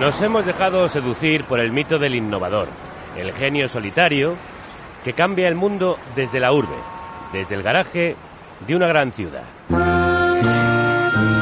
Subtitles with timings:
[0.00, 2.68] Nos hemos dejado seducir por el mito del innovador,
[3.16, 4.36] el genio solitario
[5.04, 6.76] que cambia el mundo desde la urbe,
[7.32, 8.16] desde el garaje
[8.66, 9.42] de una gran ciudad.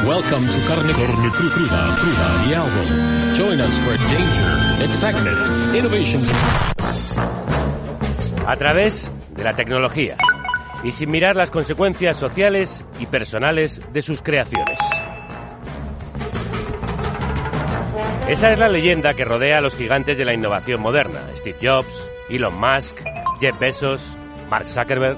[0.05, 3.35] Welcome to Carne, Carne Cru- Cruda, Cruda, the album.
[3.35, 6.27] Join us for danger, excitement, innovations.
[8.47, 10.15] A través de la tecnología
[10.83, 14.79] y sin mirar las consecuencias sociales y personales de sus creaciones.
[18.27, 22.09] Esa es la leyenda que rodea a los gigantes de la innovación moderna, Steve Jobs,
[22.29, 22.97] Elon Musk,
[23.39, 24.01] Jeff Bezos,
[24.49, 25.17] Mark Zuckerberg.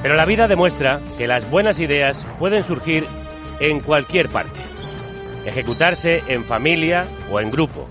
[0.00, 3.08] Pero la vida demuestra que las buenas ideas pueden surgir
[3.58, 4.60] en cualquier parte,
[5.44, 7.88] ejecutarse en familia o en grupo,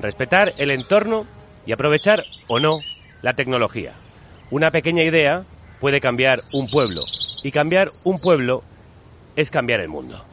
[0.00, 1.26] respetar el entorno
[1.66, 2.80] y aprovechar o no
[3.20, 3.92] la tecnología.
[4.50, 5.44] Una pequeña idea
[5.78, 7.02] puede cambiar un pueblo
[7.42, 8.62] y cambiar un pueblo
[9.36, 10.24] es cambiar el mundo.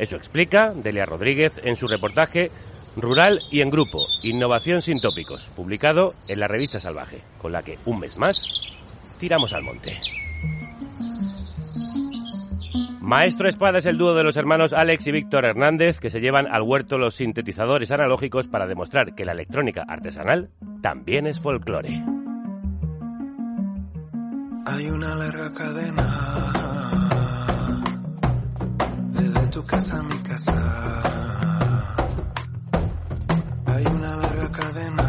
[0.00, 2.50] Eso explica Delia Rodríguez en su reportaje
[2.96, 7.78] Rural y en Grupo, Innovación sin tópicos, publicado en la revista Salvaje, con la que
[7.84, 8.50] un mes más
[9.18, 10.00] tiramos al monte.
[13.02, 16.46] Maestro Espada es el dúo de los hermanos Alex y Víctor Hernández que se llevan
[16.46, 20.48] al huerto los sintetizadores analógicos para demostrar que la electrónica artesanal
[20.80, 22.02] también es folclore.
[24.64, 26.59] Hay una larga cadena
[29.60, 30.54] tu casa mi casa.
[33.66, 35.08] Hay una larga cadena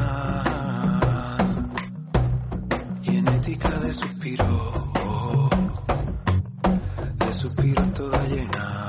[3.02, 4.90] genética de suspiro,
[7.18, 8.88] de suspiro toda llena,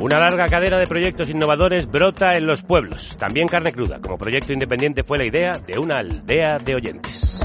[0.00, 3.16] Una larga cadena de proyectos innovadores brota en los pueblos.
[3.18, 7.40] También carne cruda, como proyecto independiente, fue la idea de una aldea de oyentes.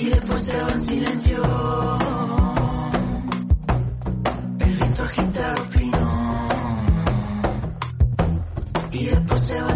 [0.00, 1.42] Y después se va en silencio.
[4.60, 6.02] El viento agita los pinos.
[8.92, 9.67] Y después se va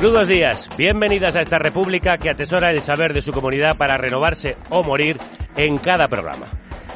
[0.00, 4.56] Crudos días, bienvenidas a esta república que atesora el saber de su comunidad para renovarse
[4.70, 5.18] o morir
[5.58, 6.46] en cada programa.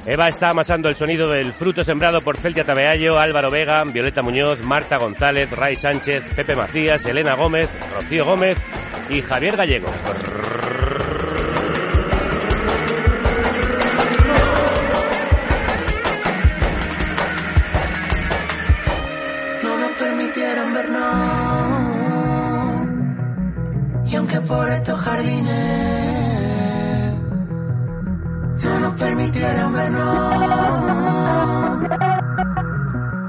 [0.07, 4.63] Eva está amasando el sonido del fruto sembrado por Celtia Tabeallo, Álvaro Vega, Violeta Muñoz,
[4.63, 8.57] Marta González, Ray Sánchez, Pepe Macías, Elena Gómez, Rocío Gómez
[9.11, 9.89] y Javier Gallego.
[24.41, 25.55] Por estos jardines
[28.63, 31.89] no nos permitieron vernos,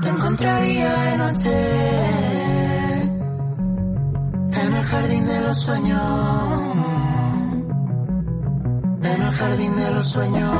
[0.01, 1.51] te encontraría de noche
[4.51, 6.01] en el jardín de los sueños.
[9.03, 10.55] En el jardín de los sueños.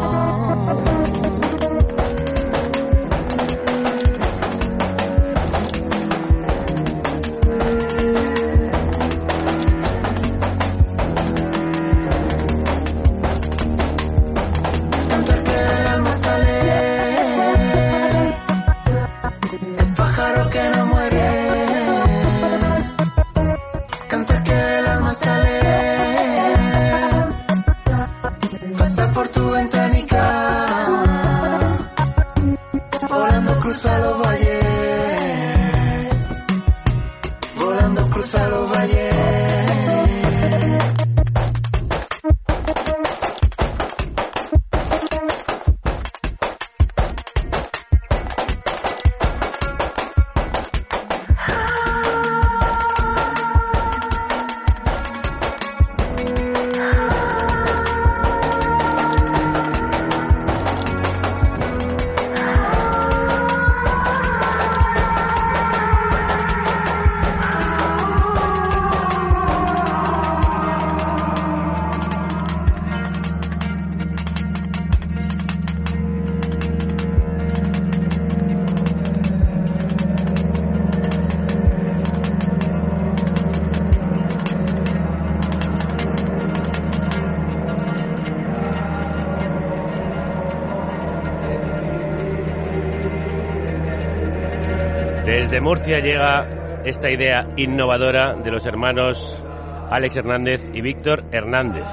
[95.66, 99.44] Murcia llega esta idea innovadora de los hermanos
[99.90, 101.90] Alex Hernández y Víctor Hernández.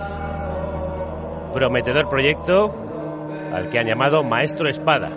[1.54, 2.70] Prometedor proyecto
[3.50, 5.08] al que han llamado Maestro Espada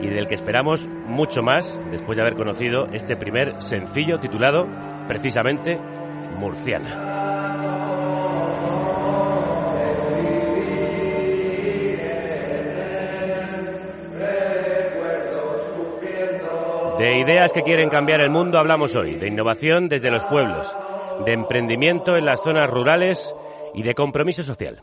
[0.00, 4.66] y del que esperamos mucho más después de haber conocido este primer sencillo titulado
[5.06, 5.78] precisamente
[6.38, 7.03] Murciana.
[17.04, 20.74] De ideas que quieren cambiar el mundo hablamos hoy, de innovación desde los pueblos,
[21.26, 23.34] de emprendimiento en las zonas rurales
[23.74, 24.82] y de compromiso social.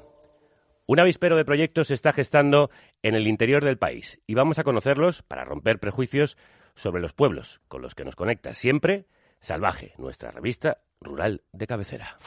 [0.85, 2.69] Un avispero de proyectos se está gestando
[3.01, 6.37] en el interior del país y vamos a conocerlos para romper prejuicios
[6.75, 9.07] sobre los pueblos con los que nos conecta siempre
[9.39, 12.17] Salvaje, nuestra revista rural de cabecera.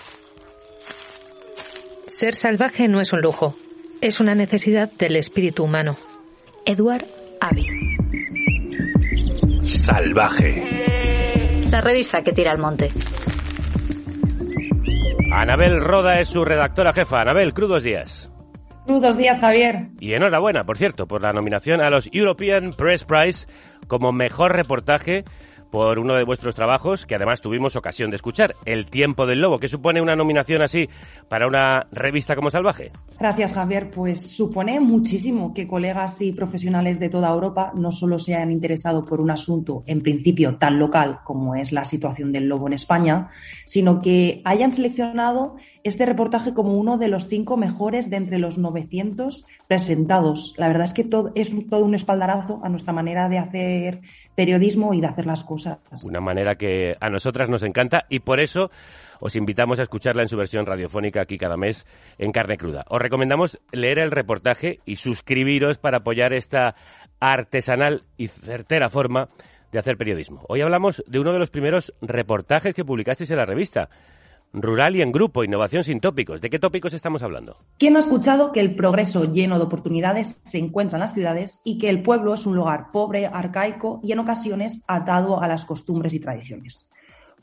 [2.08, 3.54] Ser salvaje no es un lujo,
[4.00, 5.96] es una necesidad del espíritu humano.
[6.66, 7.04] Eduard
[7.40, 8.03] Avi.
[9.64, 10.62] Salvaje.
[11.70, 12.88] La revista que tira al monte.
[15.32, 17.22] Anabel Roda es su redactora jefa.
[17.22, 18.30] Anabel, crudos días.
[18.86, 19.88] Crudos días, Javier.
[19.98, 23.46] Y enhorabuena, por cierto, por la nominación a los European Press Prize
[23.88, 25.24] como mejor reportaje
[25.74, 29.58] por uno de vuestros trabajos que además tuvimos ocasión de escuchar, El tiempo del lobo.
[29.58, 30.88] ¿Qué supone una nominación así
[31.28, 32.92] para una revista como Salvaje?
[33.18, 33.90] Gracias, Javier.
[33.90, 39.04] Pues supone muchísimo que colegas y profesionales de toda Europa no solo se hayan interesado
[39.04, 43.30] por un asunto en principio tan local como es la situación del lobo en España,
[43.64, 48.56] sino que hayan seleccionado este reportaje como uno de los cinco mejores de entre los
[48.58, 50.54] 900 presentados.
[50.56, 54.00] La verdad es que todo, es todo un espaldarazo a nuestra manera de hacer
[54.34, 55.78] periodismo y de hacer las cosas.
[56.04, 58.70] Una manera que a nosotras nos encanta y por eso
[59.20, 61.86] os invitamos a escucharla en su versión radiofónica aquí cada mes
[62.18, 62.84] en carne cruda.
[62.88, 66.74] Os recomendamos leer el reportaje y suscribiros para apoyar esta
[67.20, 69.28] artesanal y certera forma
[69.72, 70.44] de hacer periodismo.
[70.48, 73.88] Hoy hablamos de uno de los primeros reportajes que publicasteis en la revista.
[74.54, 76.40] Rural y en grupo, innovación sin tópicos.
[76.40, 77.56] ¿De qué tópicos estamos hablando?
[77.76, 81.60] ¿Quién no ha escuchado que el progreso lleno de oportunidades se encuentra en las ciudades
[81.64, 85.64] y que el pueblo es un lugar pobre, arcaico y en ocasiones atado a las
[85.64, 86.88] costumbres y tradiciones?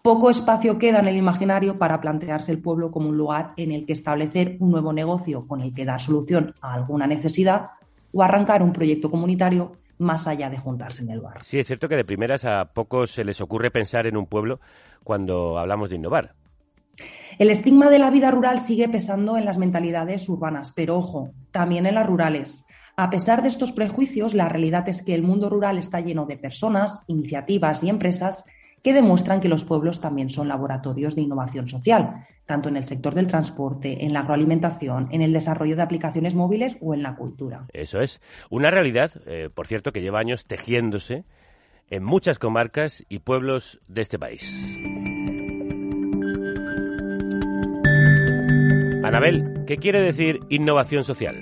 [0.02, 3.86] Poco espacio queda en el imaginario para plantearse el pueblo como un lugar en el
[3.86, 7.72] que establecer un nuevo negocio con el que dar solución a alguna necesidad
[8.14, 11.44] o arrancar un proyecto comunitario más allá de juntarse en el bar.
[11.44, 14.62] Sí, es cierto que de primeras a pocos se les ocurre pensar en un pueblo
[15.04, 16.36] cuando hablamos de innovar.
[17.40, 21.86] El estigma de la vida rural sigue pesando en las mentalidades urbanas, pero ojo, también
[21.86, 22.66] en las rurales.
[22.98, 26.38] A pesar de estos prejuicios, la realidad es que el mundo rural está lleno de
[26.38, 28.46] personas, iniciativas y empresas
[28.84, 33.14] que demuestran que los pueblos también son laboratorios de innovación social, tanto en el sector
[33.14, 37.66] del transporte, en la agroalimentación, en el desarrollo de aplicaciones móviles o en la cultura.
[37.74, 38.22] Eso es.
[38.50, 41.26] Una realidad, eh, por cierto, que lleva años tejiéndose
[41.90, 45.01] en muchas comarcas y pueblos de este país.
[49.12, 51.36] Anabel, ¿qué quiere decir innovación social?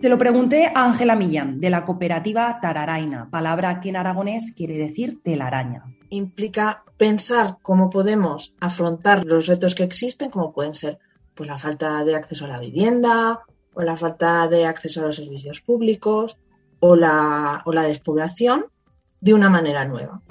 [0.00, 4.78] Se lo pregunté a Ángela Millán, de la cooperativa Tararaina, palabra que en aragonés quiere
[4.78, 5.84] decir telaraña.
[6.08, 10.98] Implica pensar cómo podemos afrontar los retos que existen, como pueden ser
[11.34, 13.40] pues, la falta de acceso a la vivienda,
[13.74, 16.38] o la falta de acceso a los servicios públicos,
[16.80, 18.64] o la, o la despoblación,
[19.20, 20.22] de una manera nueva.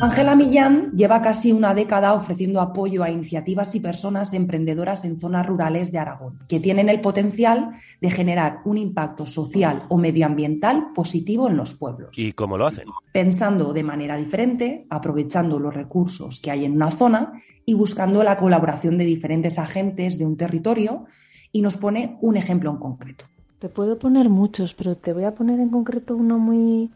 [0.00, 5.46] Ángela Millán lleva casi una década ofreciendo apoyo a iniciativas y personas emprendedoras en zonas
[5.46, 11.48] rurales de Aragón, que tienen el potencial de generar un impacto social o medioambiental positivo
[11.48, 12.18] en los pueblos.
[12.18, 12.86] ¿Y cómo lo hacen?
[13.12, 18.38] Pensando de manera diferente, aprovechando los recursos que hay en una zona y buscando la
[18.38, 21.04] colaboración de diferentes agentes de un territorio
[21.52, 23.26] y nos pone un ejemplo en concreto.
[23.58, 26.88] Te puedo poner muchos, pero te voy a poner en concreto uno muy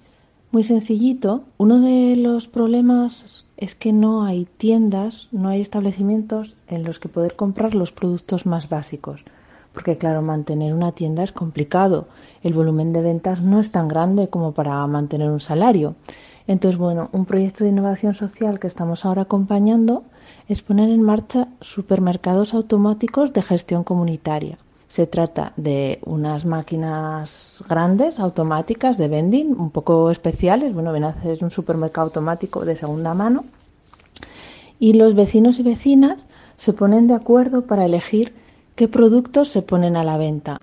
[0.55, 1.43] muy sencillito.
[1.59, 7.09] Uno de los problemas es que no hay tiendas, no hay establecimientos en los que
[7.09, 9.25] poder comprar los productos más básicos.
[9.73, 12.07] Porque claro, mantener una tienda es complicado.
[12.45, 15.97] El volumen de ventas no es tan grande como para mantener un salario.
[16.47, 20.05] Entonces, bueno, un proyecto de innovación social que estamos ahora acompañando
[20.49, 24.57] es poner en marcha supermercados automáticos de gestión comunitaria.
[24.89, 30.73] Se trata de unas máquinas grandes, automáticas, de vending, un poco especiales.
[30.73, 33.45] Bueno, ven a hacer un supermercado automático de segunda mano.
[34.79, 36.27] Y los vecinos y vecinas
[36.57, 38.35] se ponen de acuerdo para elegir
[38.75, 40.61] qué productos se ponen a la venta.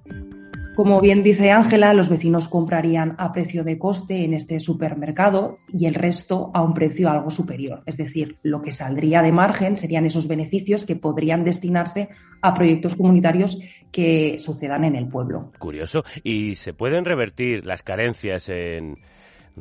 [0.82, 5.86] Como bien dice Ángela, los vecinos comprarían a precio de coste en este supermercado y
[5.86, 7.84] el resto a un precio algo superior.
[7.86, 12.10] Es decir, lo que saldría de margen serían esos beneficios que podrían destinarse
[12.42, 13.60] a proyectos comunitarios
[13.92, 15.52] que sucedan en el pueblo.
[15.60, 16.04] Curioso.
[16.24, 18.98] ¿Y se pueden revertir las carencias en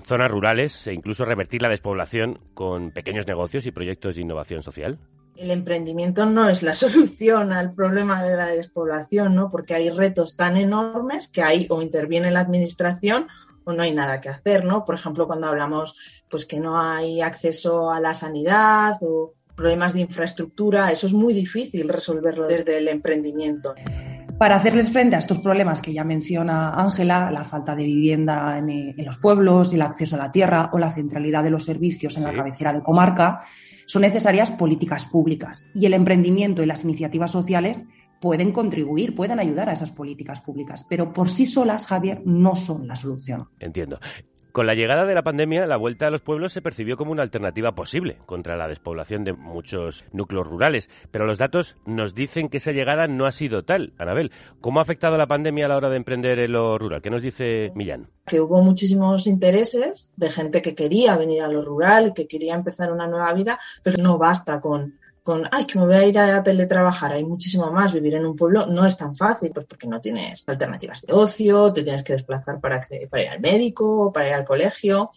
[0.03, 4.99] zonas rurales e incluso revertir la despoblación con pequeños negocios y proyectos de innovación social?
[5.37, 9.51] El emprendimiento no es la solución al problema de la despoblación, ¿no?
[9.51, 13.29] Porque hay retos tan enormes que ahí o interviene la administración
[13.65, 14.85] o no hay nada que hacer, ¿no?
[14.85, 15.97] Por ejemplo, cuando hablamos
[16.29, 21.35] pues que no hay acceso a la sanidad o problemas de infraestructura, eso es muy
[21.35, 23.75] difícil resolverlo desde el emprendimiento.
[24.39, 28.95] Para hacerles frente a estos problemas que ya menciona Ángela, la falta de vivienda en,
[29.05, 32.33] los pueblos, el acceso a la tierra o la centralidad de los servicios en la
[32.33, 33.43] cabecera de comarca,
[33.91, 37.87] son necesarias políticas públicas y el emprendimiento y las iniciativas sociales
[38.21, 42.87] pueden contribuir, pueden ayudar a esas políticas públicas, pero por sí solas, Javier, no son
[42.87, 43.49] la solución.
[43.59, 43.99] Entiendo.
[44.53, 47.23] Con la llegada de la pandemia, la vuelta a los pueblos se percibió como una
[47.23, 52.57] alternativa posible contra la despoblación de muchos núcleos rurales, pero los datos nos dicen que
[52.57, 53.93] esa llegada no ha sido tal.
[53.97, 57.01] Anabel, ¿cómo ha afectado la pandemia a la hora de emprender en lo rural?
[57.01, 58.09] ¿Qué nos dice Millán?
[58.27, 62.93] Que hubo muchísimos intereses de gente que quería venir a lo rural, que quería empezar
[62.93, 65.00] una nueva vida, pero no basta con
[65.31, 68.35] con, ay, que me voy a ir a teletrabajar, hay muchísimo más, vivir en un
[68.35, 72.15] pueblo no es tan fácil, pues porque no tienes alternativas de ocio, te tienes que
[72.15, 75.11] desplazar para, para ir al médico, para ir al colegio.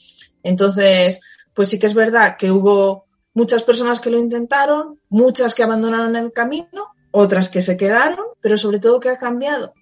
[0.44, 1.20] Entonces,
[1.56, 6.16] pues sí que es verdad que hubo muchas personas que lo intentaron, muchas que abandonaron
[6.16, 9.74] el camino, otras que se quedaron, pero sobre todo que ha cambiado,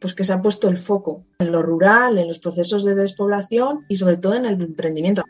[0.00, 3.86] pues que se ha puesto el foco en lo rural, en los procesos de despoblación
[3.88, 5.24] y sobre todo en el emprendimiento.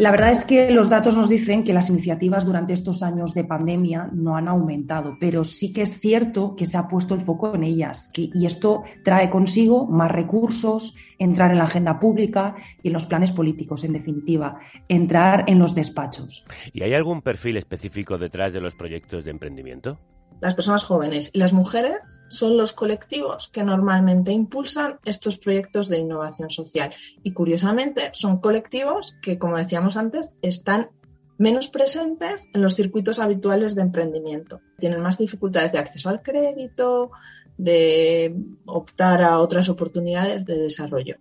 [0.00, 3.44] La verdad es que los datos nos dicen que las iniciativas durante estos años de
[3.44, 7.54] pandemia no han aumentado, pero sí que es cierto que se ha puesto el foco
[7.54, 12.94] en ellas y esto trae consigo más recursos, entrar en la agenda pública y en
[12.94, 16.46] los planes políticos, en definitiva, entrar en los despachos.
[16.72, 19.98] ¿Y hay algún perfil específico detrás de los proyectos de emprendimiento?
[20.40, 21.96] Las personas jóvenes y las mujeres
[22.28, 26.92] son los colectivos que normalmente impulsan estos proyectos de innovación social.
[27.22, 30.90] Y curiosamente son colectivos que, como decíamos antes, están
[31.38, 34.60] menos presentes en los circuitos habituales de emprendimiento.
[34.78, 37.10] Tienen más dificultades de acceso al crédito,
[37.56, 38.34] de
[38.66, 41.16] optar a otras oportunidades de desarrollo.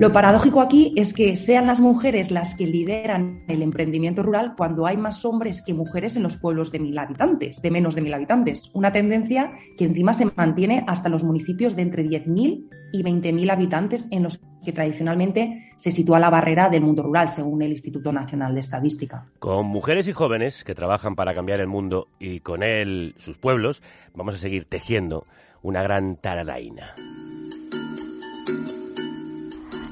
[0.00, 4.86] Lo paradójico aquí es que sean las mujeres las que lideran el emprendimiento rural cuando
[4.86, 8.14] hay más hombres que mujeres en los pueblos de mil habitantes, de menos de mil
[8.14, 8.70] habitantes.
[8.72, 14.08] Una tendencia que encima se mantiene hasta los municipios de entre 10.000 y 20.000 habitantes
[14.10, 18.54] en los que tradicionalmente se sitúa la barrera del mundo rural, según el Instituto Nacional
[18.54, 19.26] de Estadística.
[19.38, 23.82] Con mujeres y jóvenes que trabajan para cambiar el mundo y con él sus pueblos,
[24.14, 25.26] vamos a seguir tejiendo
[25.60, 26.94] una gran taradaina.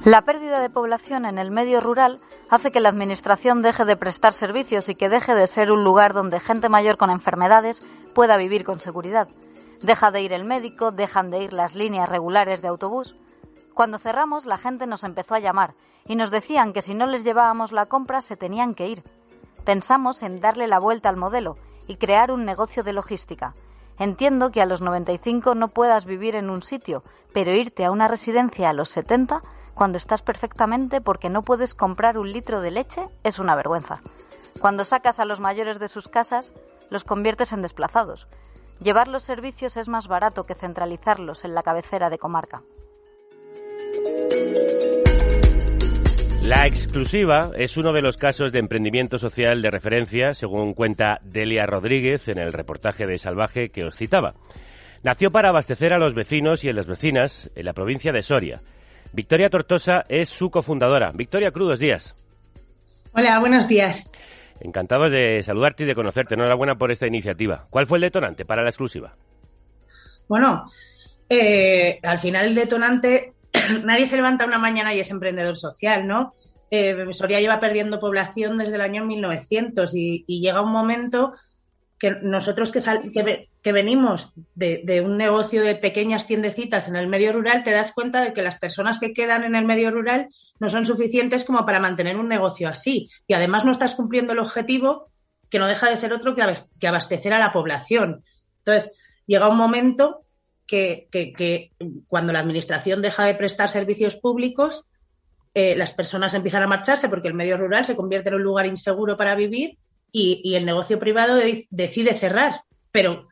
[0.05, 4.31] La pérdida de población en el medio rural hace que la Administración deje de prestar
[4.31, 7.83] servicios y que deje de ser un lugar donde gente mayor con enfermedades
[8.15, 9.27] pueda vivir con seguridad.
[9.81, 13.17] Deja de ir el médico, dejan de ir las líneas regulares de autobús.
[13.73, 15.75] Cuando cerramos, la gente nos empezó a llamar
[16.05, 19.03] y nos decían que si no les llevábamos la compra se tenían que ir.
[19.65, 21.55] Pensamos en darle la vuelta al modelo
[21.87, 23.53] y crear un negocio de logística.
[23.97, 27.03] Entiendo que a los 95 no puedas vivir en un sitio,
[27.33, 29.41] pero irte a una residencia a los 70
[29.79, 34.01] cuando estás perfectamente porque no puedes comprar un litro de leche es una vergüenza.
[34.59, 36.53] Cuando sacas a los mayores de sus casas,
[36.89, 38.27] los conviertes en desplazados.
[38.83, 42.61] Llevar los servicios es más barato que centralizarlos en la cabecera de comarca.
[46.43, 51.65] La exclusiva es uno de los casos de emprendimiento social de referencia, según cuenta Delia
[51.65, 54.33] Rodríguez en el reportaje de Salvaje que os citaba.
[55.03, 58.61] Nació para abastecer a los vecinos y a las vecinas en la provincia de Soria
[59.11, 61.11] Victoria Tortosa es su cofundadora.
[61.13, 62.15] Victoria, crudos días.
[63.13, 64.11] Hola, buenos días.
[64.59, 66.35] Encantado de saludarte y de conocerte.
[66.35, 67.67] Enhorabuena por esta iniciativa.
[67.69, 69.15] ¿Cuál fue el detonante para la exclusiva?
[70.27, 70.69] Bueno,
[71.27, 73.33] eh, al final el detonante,
[73.83, 76.35] nadie se levanta una mañana y es emprendedor social, ¿no?
[76.69, 81.33] Eh, Soria lleva perdiendo población desde el año 1900 y, y llega un momento
[81.99, 87.63] que nosotros que, que, venimos de, un negocio de pequeñas tiendecitas en el medio rural,
[87.63, 90.29] te das cuenta de que las personas que quedan en el medio rural
[90.59, 93.09] no son suficientes como para mantener un negocio así.
[93.27, 95.11] Y además no estás cumpliendo el objetivo
[95.49, 98.23] que no deja de ser otro que abastecer a la población.
[98.59, 100.23] Entonces, llega un momento
[100.65, 101.71] que,
[102.07, 104.85] cuando la Administración deja de prestar servicios públicos,
[105.53, 108.67] eh, las personas empiezan a marcharse porque el medio rural se convierte en un lugar
[108.67, 109.77] inseguro para vivir
[110.11, 111.39] y, el negocio privado
[111.69, 112.61] decide cerrar.
[112.91, 113.27] Pero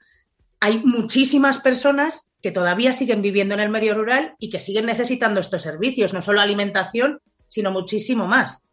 [0.60, 5.40] hay muchísimas personas que todavía siguen viviendo en el medio rural y que siguen necesitando
[5.40, 8.66] estos servicios, no solo alimentación, sino muchísimo más.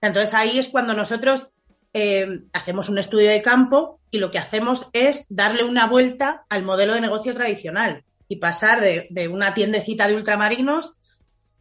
[0.00, 1.48] Entonces ahí es cuando nosotros
[1.92, 6.62] eh, hacemos un estudio de campo y lo que hacemos es darle una vuelta al
[6.62, 10.94] modelo de negocio tradicional y pasar de, una tiendecita de ultramarinos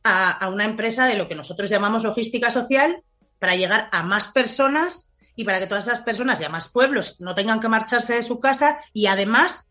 [0.04, 3.04] a una empresa de lo que nosotros llamamos logística social
[3.40, 5.07] para llegar a más personas
[5.38, 8.24] y para que todas esas personas y a más pueblos no tengan que marcharse de
[8.24, 9.70] su casa y además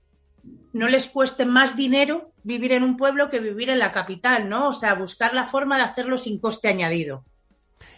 [0.73, 4.69] no les cueste más dinero vivir en un pueblo que vivir en la capital, ¿no?
[4.69, 7.25] O sea, buscar la forma de hacerlo sin coste añadido.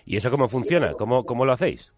[0.06, 0.94] ¿Y eso cómo funciona?
[0.94, 1.92] ¿Cómo, cómo lo hacéis?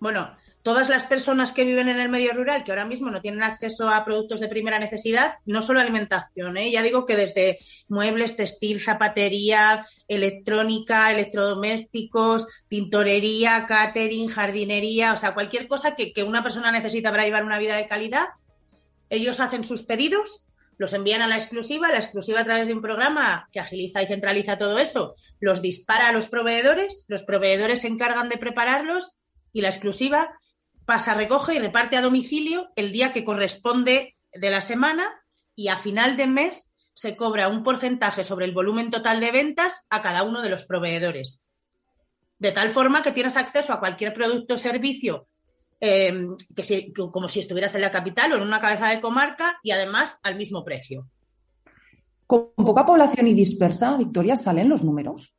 [0.00, 0.30] Bueno,
[0.62, 3.88] todas las personas que viven en el medio rural, que ahora mismo no tienen acceso
[3.88, 6.70] a productos de primera necesidad, no solo alimentación, ¿eh?
[6.70, 15.68] ya digo que desde muebles, textil, zapatería, electrónica, electrodomésticos, tintorería, catering, jardinería, o sea, cualquier
[15.68, 18.26] cosa que, que una persona necesita para llevar una vida de calidad,
[19.10, 20.44] ellos hacen sus pedidos,
[20.76, 24.06] los envían a la exclusiva, la exclusiva a través de un programa que agiliza y
[24.06, 29.12] centraliza todo eso, los dispara a los proveedores, los proveedores se encargan de prepararlos
[29.52, 30.30] y la exclusiva
[30.88, 35.04] pasa, recoge y reparte a domicilio el día que corresponde de la semana
[35.54, 39.84] y a final de mes se cobra un porcentaje sobre el volumen total de ventas
[39.90, 41.42] a cada uno de los proveedores.
[42.38, 45.28] De tal forma que tienes acceso a cualquier producto o servicio
[45.78, 46.26] eh,
[46.56, 50.18] que, como si estuvieras en la capital o en una cabeza de comarca y además
[50.22, 51.06] al mismo precio.
[52.26, 55.34] Con poca población y dispersa, Victoria, ¿salen los números?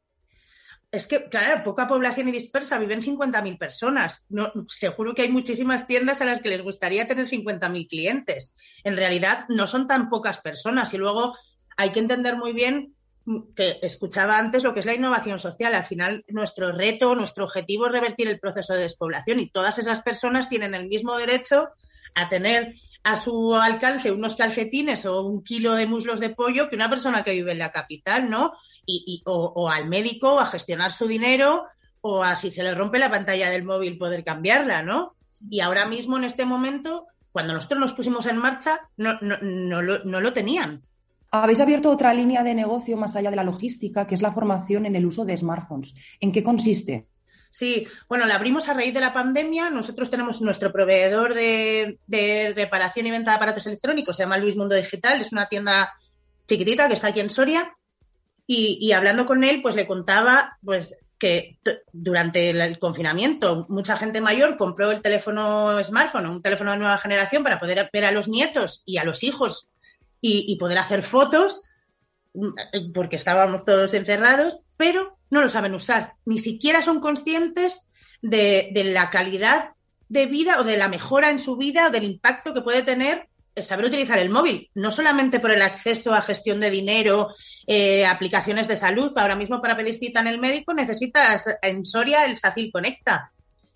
[0.92, 4.26] Es que, claro, poca población y dispersa, viven 50.000 personas.
[4.30, 8.56] No, seguro que hay muchísimas tiendas a las que les gustaría tener 50.000 clientes.
[8.84, 10.94] En realidad, no son tan pocas personas.
[10.96, 11.36] Y luego
[11.78, 12.96] hay que entender muy bien
[13.56, 15.76] que escuchaba antes lo que es la innovación social.
[15.76, 20.02] Al final, nuestro reto, nuestro objetivo es revertir el proceso de despoblación y todas esas
[20.02, 21.70] personas tienen el mismo derecho
[22.16, 26.76] a tener a su alcance unos calcetines o un kilo de muslos de pollo que
[26.76, 28.52] una persona que vive en la capital, ¿no?
[28.92, 31.66] Y, y o, o, al médico a gestionar su dinero
[32.02, 35.16] o a si se le rompe la pantalla del móvil poder cambiarla, ¿no?
[35.50, 39.82] Y ahora mismo en este momento, cuando nosotros nos pusimos en marcha, no, no, no,
[39.82, 40.82] lo, no lo tenían.
[41.32, 44.88] Habéis abierto otra línea de negocio más allá de la logística, que es la formación
[44.88, 45.94] en el uso de smartphones.
[46.20, 47.06] ¿En qué consiste?
[47.52, 49.70] Sí, bueno, la abrimos a raíz de la pandemia.
[49.70, 54.56] Nosotros tenemos nuestro proveedor de, de, reparación y venta de aparatos electrónicos, se llama Luis
[54.56, 55.92] Mundo Digital, es una tienda
[56.48, 57.76] chiquitita que está aquí en Soria.
[58.52, 61.60] Y, hablando con él, pues le contaba pues, que
[61.94, 67.44] durante el confinamiento mucha gente mayor compró el teléfono smartphone, un teléfono de nueva generación
[67.44, 69.70] para poder ver a los nietos y a los hijos
[70.20, 71.62] y, poder hacer fotos
[72.96, 76.16] porque estábamos todos encerrados, pero no lo saben usar.
[76.26, 77.88] Ni siquiera son conscientes
[78.24, 79.74] de, la calidad
[80.08, 83.29] de vida o de la mejora en su vida o del impacto que puede tener
[83.64, 87.30] saber utilizar el móvil, no solamente por el acceso a gestión de dinero,
[87.68, 89.12] eh, aplicaciones de salud.
[89.18, 93.32] Ahora mismo para pedir cita en el médico necesitas en Soria el Sacil Conecta,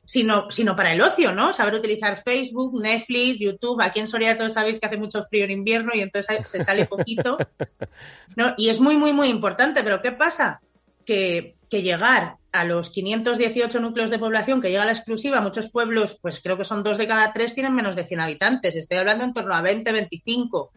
[0.06, 1.54] sino, sino para el ocio, ¿no?
[1.54, 3.82] Saber utilizar Facebook, Netflix, YouTube.
[3.82, 6.86] Aquí en Soria todos sabéis que hace mucho frío en invierno y entonces se sale
[6.86, 7.38] poquito.
[8.36, 8.54] ¿no?
[8.58, 9.84] Y es muy, muy, muy importante.
[9.84, 10.62] Pero ¿qué pasa?
[11.06, 16.20] Que, que llegar a los 518 núcleos de población que llega la exclusiva, muchos pueblos,
[16.22, 18.76] pues creo que son dos de cada tres, tienen menos de 100 habitantes.
[18.76, 20.72] Estoy hablando en torno a 20, 25.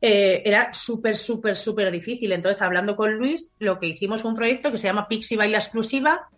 [0.00, 2.32] Eh, era súper, súper, súper difícil.
[2.32, 5.58] Entonces, hablando con Luis, lo que hicimos fue un proyecto que se llama Pixie Baila
[5.58, 6.28] Exclusiva,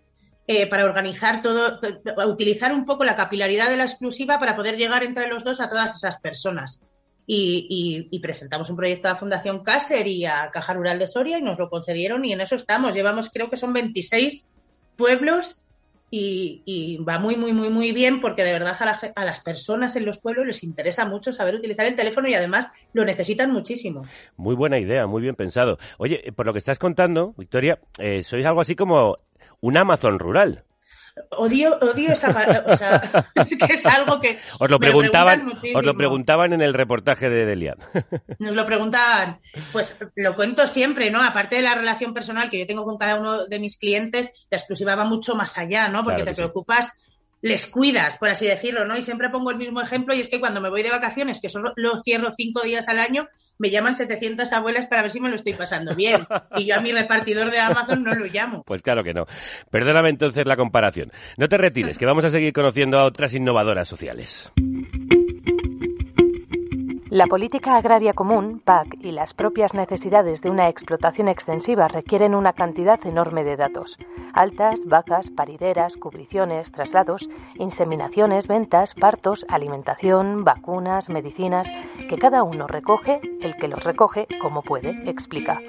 [0.47, 1.81] eh, para organizar todo,
[2.27, 5.71] utilizar un poco la capilaridad de la exclusiva para poder llegar entre los dos a
[5.71, 6.83] todas esas personas.
[7.33, 11.43] Y, presentamos un proyecto a la Fundación Cácer y a Caja Rural de Soria y
[11.43, 12.93] nos lo concedieron y en eso estamos.
[12.93, 14.47] Llevamos, creo que son 26
[14.97, 15.63] pueblos
[16.11, 20.07] y, va muy, muy, muy, muy bien porque de verdad a, la, las personas en
[20.07, 24.03] los pueblos les interesa mucho saber utilizar el teléfono y además lo necesitan muchísimo.
[24.37, 25.79] Muy buena idea, muy bien pensado.
[25.99, 29.19] Oye, por lo que estás contando, Victoria, eh, sois algo así como
[29.61, 30.65] un Amazon rural.
[31.31, 32.31] Odio, odio esa
[32.67, 33.03] o sea,
[33.35, 37.47] es que es algo que os lo preguntaban, os lo preguntaban en el reportaje de
[37.47, 37.79] Delian.
[38.39, 39.39] Nos lo preguntaban,
[39.73, 41.23] pues lo cuento siempre, ¿no?
[41.23, 44.59] Aparte de la relación personal que yo tengo con cada uno de mis clientes, la
[44.59, 46.05] exclusiva va mucho más allá, ¿no?
[46.05, 47.10] Porque claro te preocupas sí
[47.43, 48.97] les cuidas, por así decirlo, ¿no?
[48.97, 51.49] Y siempre pongo el mismo ejemplo y es que cuando me voy de vacaciones, que
[51.49, 55.29] solo lo cierro cinco días al año, me llaman 700 abuelas para ver si me
[55.29, 56.27] lo estoy pasando bien.
[56.57, 58.65] Y yo a mi repartidor de Amazon no lo llamo.
[58.71, 59.27] Pues claro que no.
[59.71, 61.11] Perdóname entonces la comparación.
[61.37, 64.53] No te retires, que vamos a seguir conociendo a otras innovadoras sociales.
[67.11, 72.53] La política agraria común, PAC, y las propias necesidades de una explotación extensiva requieren una
[72.53, 73.99] cantidad enorme de datos.
[74.33, 81.73] Altas, vacas, parideras, cubriciones, traslados, inseminaciones, ventas, partos, alimentación, vacunas, medicinas,
[82.09, 85.61] que cada uno recoge, el que los recoge como puede, explica.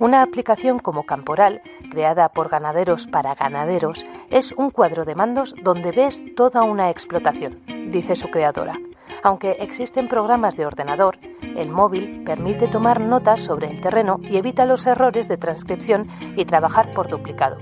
[0.00, 5.92] Una aplicación como Camporal, creada por ganaderos para ganaderos, es un cuadro de mandos donde
[5.92, 8.76] ves toda una explotación, dice su creadora.
[9.22, 11.18] Aunque existen programas de ordenador,
[11.56, 16.44] el móvil permite tomar notas sobre el terreno y evita los errores de transcripción y
[16.44, 17.56] trabajar por duplicado.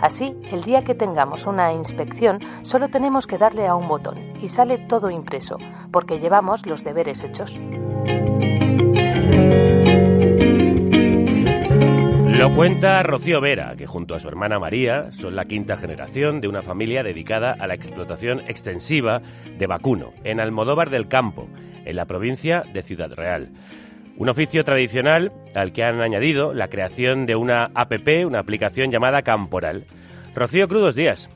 [0.00, 4.48] Así, el día que tengamos una inspección, solo tenemos que darle a un botón y
[4.48, 5.56] sale todo impreso,
[5.92, 7.58] porque llevamos los deberes hechos.
[12.36, 16.48] Lo cuenta Rocío Vera, que junto a su hermana María son la quinta generación de
[16.48, 19.22] una familia dedicada a la explotación extensiva
[19.56, 21.48] de vacuno en Almodóvar del Campo,
[21.84, 23.50] en la provincia de Ciudad Real.
[24.16, 29.22] Un oficio tradicional al que han añadido la creación de una APP, una aplicación llamada
[29.22, 29.84] Camporal.
[30.34, 31.30] Rocío Crudos días.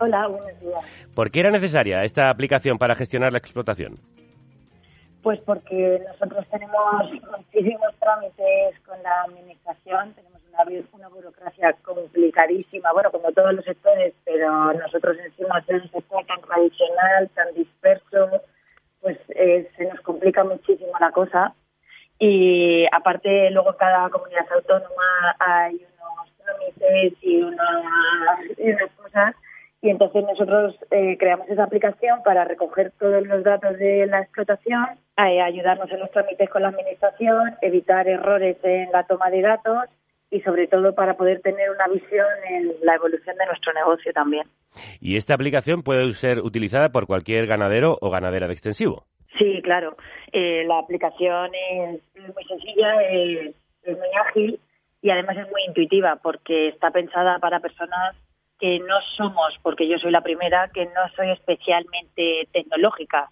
[0.00, 0.84] Hola, buenos días.
[1.14, 3.94] ¿Por qué era necesaria esta aplicación para gestionar la explotación?
[5.22, 10.40] Pues porque nosotros tenemos muchísimos trámites con la administración, tenemos
[10.92, 16.40] una, burocracia complicadísima, bueno, como todos los sectores, pero nosotros encima de un sector tan
[16.40, 18.42] tradicional, tan disperso,
[19.00, 21.54] pues eh, se nos complica muchísimo la cosa.
[22.18, 29.34] Y aparte, luego cada comunidad autónoma hay unos trámites y unas, y unas cosas
[29.82, 34.86] y entonces nosotros eh, creamos esa aplicación para recoger todos los datos de la explotación,
[35.18, 39.86] eh, ayudarnos en los trámites con la administración, evitar errores en la toma de datos
[40.30, 44.46] y sobre todo para poder tener una visión en la evolución de nuestro negocio también.
[45.00, 49.04] ¿Y esta aplicación puede ser utilizada por cualquier ganadero o ganadera de extensivo?
[49.36, 49.96] Sí, claro.
[50.30, 54.60] Eh, la aplicación es, muy sencilla, es muy ágil
[55.02, 58.14] y además es muy intuitiva porque está pensada para personas
[58.62, 63.28] que no somos, porque yo soy la primera, que no soy especialmente tecnológica.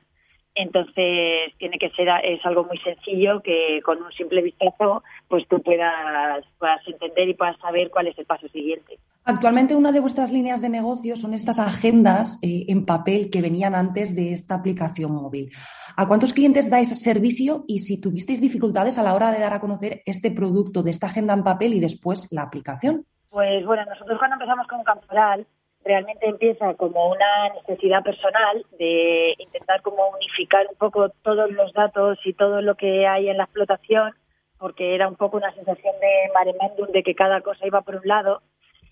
[0.56, 5.62] Entonces tiene que ser es algo muy sencillo que con un simple vistazo pues tú
[5.62, 8.98] puedas, puedas entender y puedas saber cuál es el paso siguiente.
[9.24, 13.76] Actualmente una de vuestras líneas de negocio son estas agendas eh, en papel que venían
[13.76, 15.52] antes de esta aplicación móvil.
[15.96, 19.60] ¿A cuántos clientes dais servicio y si tuvisteis dificultades a la hora de dar a
[19.60, 23.06] conocer este producto de esta agenda en papel y después la aplicación?
[23.30, 25.46] Pues bueno, nosotros cuando empezamos con Camporal,
[25.84, 32.18] realmente empieza como una necesidad personal de intentar como unificar un poco todos los datos
[32.24, 34.12] y todo lo que hay en la explotación,
[34.58, 38.06] porque era un poco una sensación de maremendum de que cada cosa iba por un
[38.06, 38.42] lado,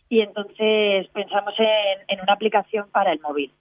[0.09, 3.53] y entonces pensamos en, en una aplicación para el móvil.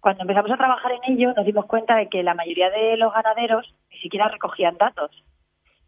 [0.00, 3.12] Cuando empezamos a trabajar en ello nos dimos cuenta de que la mayoría de los
[3.12, 5.10] ganaderos ni siquiera recogían datos.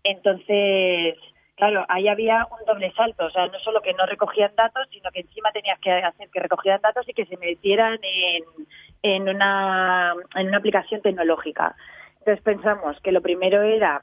[0.02, 1.16] Entonces
[1.56, 5.10] Claro, ahí había un doble salto, o sea, no solo que no recogían datos, sino
[5.12, 8.42] que encima tenías que hacer que recogieran datos y que se metieran en,
[9.02, 11.76] en, una, en una aplicación tecnológica.
[12.18, 14.02] Entonces pensamos que lo primero era,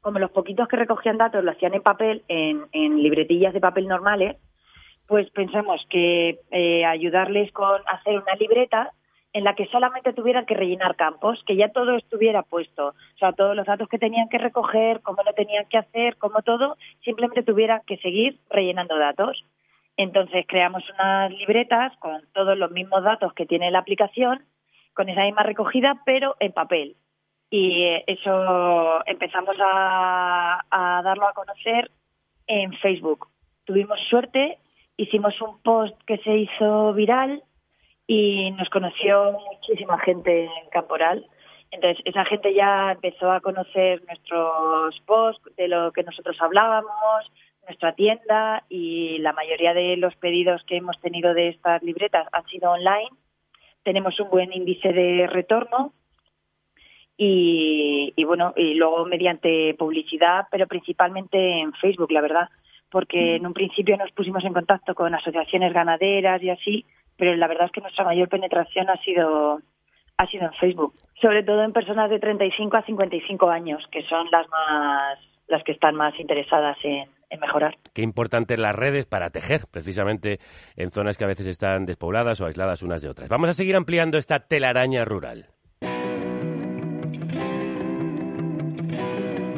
[0.00, 3.86] como los poquitos que recogían datos lo hacían en papel, en, en libretillas de papel
[3.86, 4.36] normales,
[5.06, 8.90] pues pensamos que eh, ayudarles con hacer una libreta
[9.32, 13.32] en la que solamente tuvieran que rellenar campos, que ya todo estuviera puesto, o sea,
[13.32, 17.42] todos los datos que tenían que recoger, cómo lo tenían que hacer, cómo todo, simplemente
[17.42, 19.44] tuvieran que seguir rellenando datos.
[19.96, 24.44] Entonces creamos unas libretas con todos los mismos datos que tiene la aplicación,
[24.94, 26.96] con esa misma recogida, pero en papel.
[27.50, 31.90] Y eso empezamos a, a darlo a conocer
[32.46, 33.28] en Facebook.
[33.64, 34.58] Tuvimos suerte,
[34.96, 37.42] hicimos un post que se hizo viral
[38.12, 41.24] y nos conoció muchísima gente en Camporal.
[41.70, 46.92] Entonces, esa gente ya empezó a conocer nuestros posts, de lo que nosotros hablábamos,
[47.66, 52.44] nuestra tienda y la mayoría de los pedidos que hemos tenido de estas libretas han
[52.48, 53.08] sido online.
[53.82, 55.94] Tenemos un buen índice de retorno
[57.16, 62.50] y, y bueno, y luego mediante publicidad, pero principalmente en Facebook, la verdad,
[62.90, 66.84] porque en un principio nos pusimos en contacto con asociaciones ganaderas y así,
[67.16, 69.60] pero la verdad es que nuestra mayor penetración ha sido
[70.18, 74.26] ha sido en Facebook, sobre todo en personas de 35 a 55 años, que son
[74.30, 77.76] las más las que están más interesadas en, en mejorar.
[77.94, 80.38] Qué importante las redes para tejer, precisamente
[80.76, 83.28] en zonas que a veces están despobladas o aisladas unas de otras.
[83.28, 85.46] Vamos a seguir ampliando esta telaraña rural.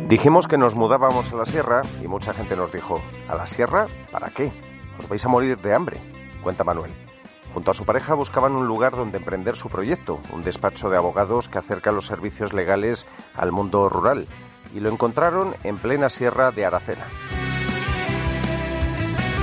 [0.08, 3.86] Dijimos que nos mudábamos a la sierra y mucha gente nos dijo, ¿a la sierra?
[4.12, 4.52] ¿Para qué?
[4.98, 5.96] ¿Os vais a morir de hambre?
[6.42, 6.90] Cuenta Manuel.
[7.54, 11.48] Junto a su pareja buscaban un lugar donde emprender su proyecto, un despacho de abogados
[11.48, 14.26] que acerca los servicios legales al mundo rural,
[14.74, 17.04] y lo encontraron en plena sierra de Aracena.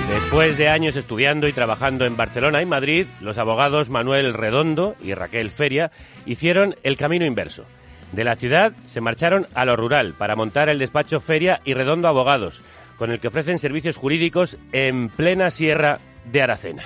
[0.10, 5.14] Después de años estudiando y trabajando en Barcelona y Madrid, los abogados Manuel Redondo y
[5.14, 5.92] Raquel Feria
[6.26, 7.64] hicieron el camino inverso.
[8.12, 12.10] De la ciudad se marcharon a lo rural para montar el despacho Feria y Redondo
[12.10, 12.62] Abogados,
[12.98, 16.84] con el que ofrecen servicios jurídicos en plena sierra de Aracena.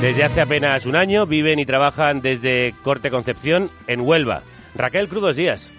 [0.00, 4.42] Desde hace apenas un año viven y trabajan desde Corte Concepción en Huelva.
[4.74, 5.70] Raquel Crudos Díaz.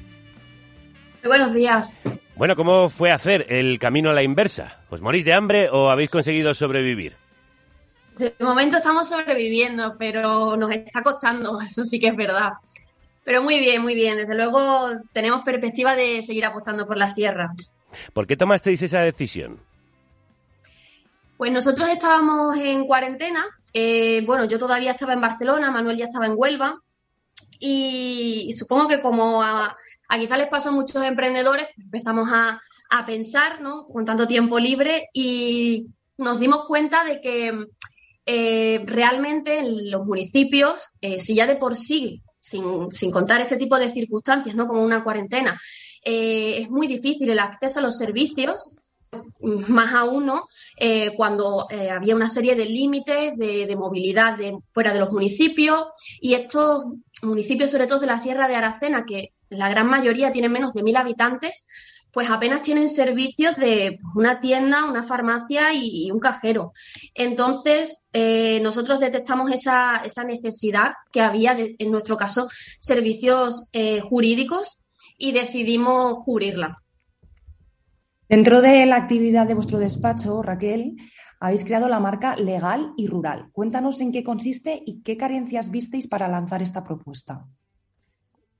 [1.23, 1.93] Buenos días.
[2.36, 4.80] Bueno, ¿cómo fue hacer el camino a la inversa?
[4.89, 7.15] ¿Os morís de hambre o habéis conseguido sobrevivir?
[8.17, 12.51] De momento estamos sobreviviendo, pero nos está costando, eso sí que es verdad.
[13.23, 14.17] Pero muy bien, muy bien.
[14.17, 17.54] Desde luego tenemos perspectiva de seguir apostando por la sierra.
[18.13, 19.60] ¿Por qué tomasteis esa decisión?
[21.38, 23.45] Pues nosotros estábamos en cuarentena.
[23.74, 26.82] Eh, bueno, yo todavía estaba en Barcelona, Manuel ya estaba en Huelva.
[27.60, 29.76] Y, supongo que como a,
[30.17, 32.62] quizás les pasó a muchos emprendedores, empezamos a,
[33.06, 33.84] pensar, ¿no?
[33.84, 37.65] Con tanto tiempo libre y nos dimos cuenta de que
[38.26, 43.58] eh, realmente en los municipios, eh, si ya de por sí, sin, sin, contar este
[43.58, 44.65] tipo de circunstancias, ¿no?
[44.65, 45.60] Como una cuarentena,
[46.02, 48.78] es muy difícil el acceso a los servicios,
[49.67, 50.47] más aún ¿no?
[50.78, 54.38] Eh, cuando eh, había una serie de límites de, movilidad
[54.73, 55.86] fuera de los municipios
[56.21, 56.86] y estos
[57.21, 60.84] municipios, sobre todo de la Sierra de Aracena, que la gran mayoría tienen menos de
[60.84, 61.65] mil habitantes,
[62.12, 66.71] pues apenas tienen servicios de una tienda, una farmacia y, un cajero.
[67.13, 72.47] Entonces, eh, nosotros detectamos esa, esa, necesidad que había, en nuestro caso,
[72.80, 73.67] servicios
[74.04, 74.86] jurídicos
[75.17, 76.85] y decidimos cubrirla.
[78.27, 80.95] Dentro de la actividad de vuestro despacho, Raquel,
[81.39, 83.49] habéis creado la marca Legal y Rural.
[83.51, 87.45] Cuéntanos en qué consiste y qué carencias visteis para lanzar esta propuesta.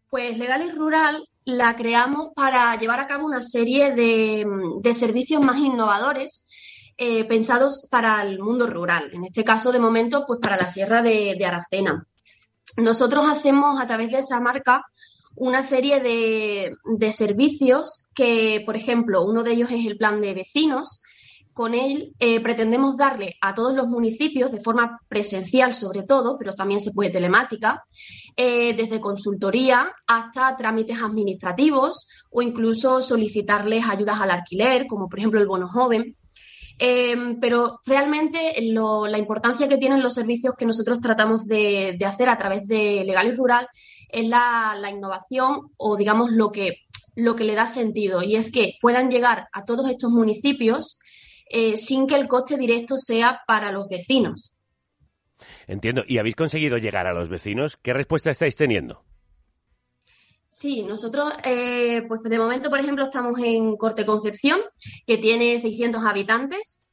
[0.10, 5.58] Pues Legal y Rural la creamos para llevar a cabo una serie de, servicios más
[5.58, 6.48] innovadores
[6.98, 9.10] eh, pensados para el mundo rural.
[9.14, 12.06] En este caso, de momento, pues para la Sierra de Aracena.
[12.78, 14.86] Nosotros hacemos a través de esa marca
[15.36, 21.02] una serie de, servicios que, por ejemplo, uno de ellos es el plan de vecinos.
[21.54, 26.54] Con él eh, pretendemos darle a todos los municipios, de forma presencial sobre todo, pero
[26.54, 27.84] también se puede telemática,
[28.36, 35.40] eh, desde consultoría hasta trámites administrativos o incluso solicitarles ayudas al alquiler, como por ejemplo
[35.40, 36.18] el bono joven.
[36.78, 42.28] Em, pero realmente la importancia que tienen los servicios que nosotros tratamos de, de hacer
[42.28, 43.70] a través de Legal y Rural
[44.10, 46.84] es la, innovación o digamos lo que,
[47.16, 51.00] lo que le da sentido y es que puedan llegar a todos estos municipios
[51.50, 54.56] eh, sin que el coste directo sea para los vecinos.
[55.68, 56.04] Entiendo.
[56.08, 57.78] ¿Y habéis conseguido llegar a los vecinos?
[57.82, 59.04] ¿Qué respuesta estáis teniendo?
[60.48, 64.62] Sí, nosotros, eh, pues de momento, por ejemplo, estamos en Corte Concepción,
[65.06, 66.85] que tiene 600 habitantes,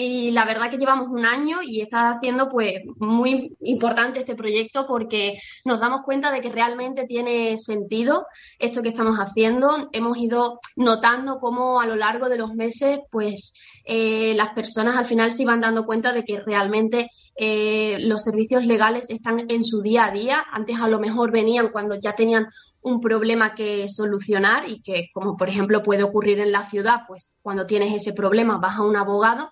[0.00, 4.86] y la verdad que llevamos un año y está siendo pues muy importante este proyecto
[4.86, 8.26] porque nos damos cuenta de que realmente tiene sentido
[8.60, 9.88] esto que estamos haciendo.
[9.92, 15.06] Hemos ido notando cómo a lo largo de los meses pues eh, las personas al
[15.06, 19.82] final se iban dando cuenta de que realmente eh, los servicios legales están en su
[19.82, 20.44] día a día.
[20.52, 22.46] Antes a lo mejor venían cuando ya tenían
[22.82, 27.36] un problema que solucionar y que, como por ejemplo puede ocurrir en la ciudad, pues
[27.42, 29.50] cuando tienes ese problema vas a un abogado,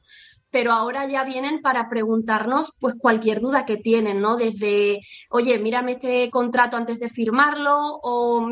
[0.51, 4.37] pero ahora ya vienen para preguntarnos pues cualquier duda que tienen, ¿no?
[4.37, 8.49] Desde, oye, mírame este contrato antes de firmarlo o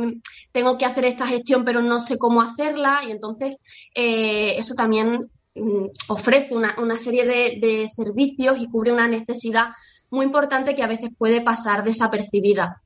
[0.52, 3.58] tengo que hacer esta gestión pero no sé cómo hacerla y entonces
[3.94, 9.68] eh, eso también mm, ofrece una, serie de, de servicios y cubre una necesidad
[10.10, 12.82] muy importante que a veces puede pasar desapercibida.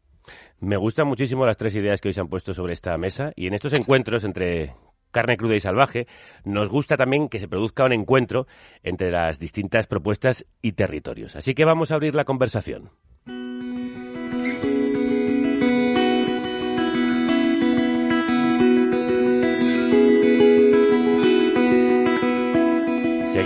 [0.60, 3.46] Me gustan muchísimo las tres ideas que hoy se han puesto sobre esta mesa y
[3.46, 4.74] en estos encuentros entre
[5.10, 6.06] carne cruda y salvaje,
[6.44, 8.46] nos gusta también que se produzca un encuentro
[8.82, 11.36] entre las distintas propuestas y territorios.
[11.36, 12.90] Así que vamos a abrir la conversación.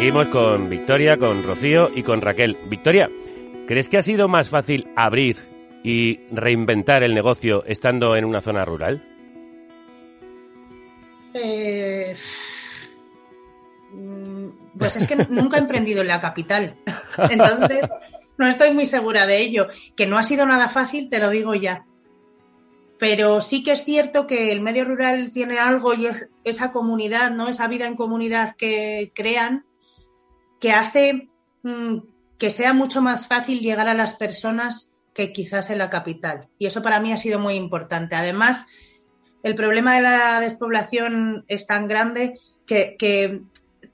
[0.02, 2.56] Seguimos con Victoria, con Rocío y con Raquel.
[2.68, 3.10] Victoria,
[3.68, 5.36] ¿crees que ha sido más fácil abrir
[5.84, 9.11] y reinventar el negocio estando en una zona rural?
[11.34, 12.14] Eh,
[13.92, 14.46] mm,
[14.78, 16.76] pues es que nunca he emprendido en la capital.
[17.30, 17.88] Entonces,
[18.38, 19.68] no estoy muy segura de ello.
[19.96, 21.86] Que no ha sido nada fácil, te lo digo ya.
[22.98, 27.32] Pero sí que es cierto que el medio rural tiene algo y es esa comunidad,
[27.32, 27.48] ¿no?
[27.48, 29.64] Esa vida en comunidad que crean,
[30.60, 31.28] que hace
[31.64, 31.98] mm,
[32.38, 36.48] que sea mucho más fácil llegar a las personas que quizás en la capital.
[36.58, 38.16] Y eso para mí ha sido muy importante.
[38.16, 38.66] Además,
[39.42, 43.40] el problema de la despoblación es tan grande que,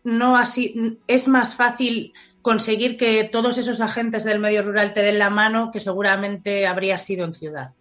[0.05, 5.19] no así es más fácil conseguir que todos esos agentes del medio rural te den
[5.19, 7.75] la mano que seguramente habría sido en ciudad.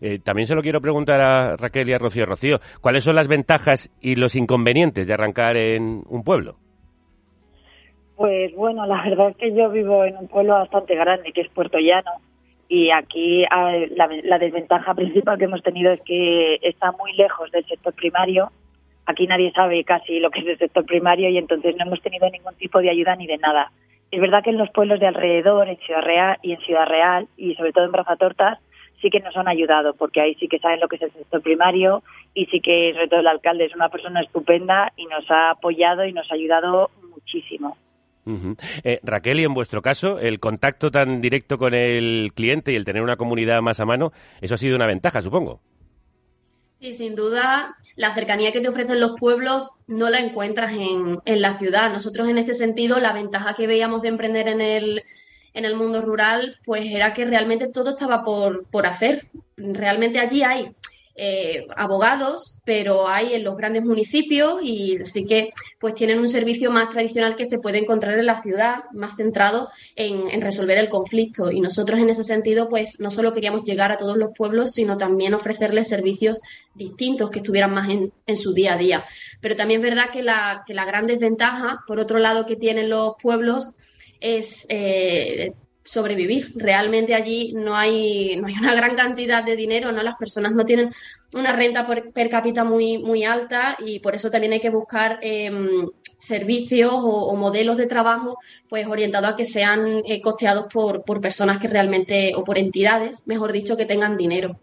[0.00, 2.26] Eh, también se lo quiero preguntar a Raquel y a Rocío.
[2.26, 6.56] Rocío, ¿cuáles son las ventajas y los inconvenientes de arrancar en un pueblo?
[8.16, 11.48] Pues bueno, la verdad es que yo vivo en un pueblo bastante grande, que es
[11.48, 12.12] Puerto Llano,
[12.74, 13.44] y aquí
[13.94, 18.50] la, desventaja principal que hemos tenido es que está muy lejos del sector primario.
[19.06, 22.28] Aquí nadie sabe casi lo que es el sector primario y entonces no hemos tenido
[22.30, 23.70] ningún tipo de ayuda ni de nada.
[24.10, 27.28] Es verdad que en los pueblos de alrededor, en Ciudad Real y en Ciudad Real
[27.36, 28.58] y sobre todo en Brazatortas,
[29.00, 31.42] sí que nos han ayudado porque ahí sí que saben lo que es el sector
[31.42, 32.02] primario
[32.34, 36.04] y sí que sobre todo el alcalde es una persona estupenda y nos ha apoyado
[36.06, 37.76] y nos ha ayudado muchísimo.
[38.84, 42.84] Eh, Raquel, y en vuestro caso, el contacto tan directo con el cliente y el
[42.84, 45.60] tener una comunidad más a mano, eso ha sido una ventaja, supongo.
[46.80, 51.40] Sí, sin duda, la cercanía que te ofrecen los pueblos no la encuentras en, en
[51.40, 51.90] la ciudad.
[51.90, 55.02] Nosotros, en este sentido, la ventaja que veíamos de emprender en el,
[55.54, 59.28] en el mundo rural, pues era que realmente todo estaba por, por hacer.
[59.56, 60.72] Realmente allí hay
[61.16, 66.72] eh, abogados, pero hay en los grandes municipios y sí que pues tienen un servicio
[66.72, 71.52] más tradicional que se puede encontrar en la ciudad, más centrado en, resolver el conflicto.
[71.52, 74.98] Y nosotros en ese sentido, pues no solo queríamos llegar a todos los pueblos, sino
[74.98, 76.40] también ofrecerles servicios
[76.74, 79.04] distintos que estuvieran más en, su día a día.
[79.40, 82.88] Pero también es verdad que la, que la gran desventaja, por otro lado, que tienen
[82.88, 83.70] los pueblos
[84.20, 85.52] es eh,
[85.84, 86.52] sobrevivir.
[86.56, 90.02] Realmente allí no hay, no hay una gran cantidad de dinero, ¿no?
[90.02, 90.92] Las personas no tienen
[91.34, 95.88] una renta per, cápita muy, muy alta y por eso también hay que buscar em,
[96.18, 101.58] servicios o, modelos de trabajo pues orientados a que sean eh, costeados por, por personas
[101.58, 104.58] que realmente, o por entidades, mejor dicho, que tengan dinero.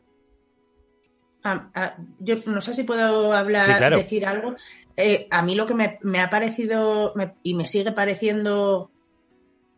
[1.43, 4.55] Ah, ah, yo no sé si puedo hablar, decir algo.
[4.95, 8.90] Eh, a mí lo que me, me ha parecido y me sigue pareciendo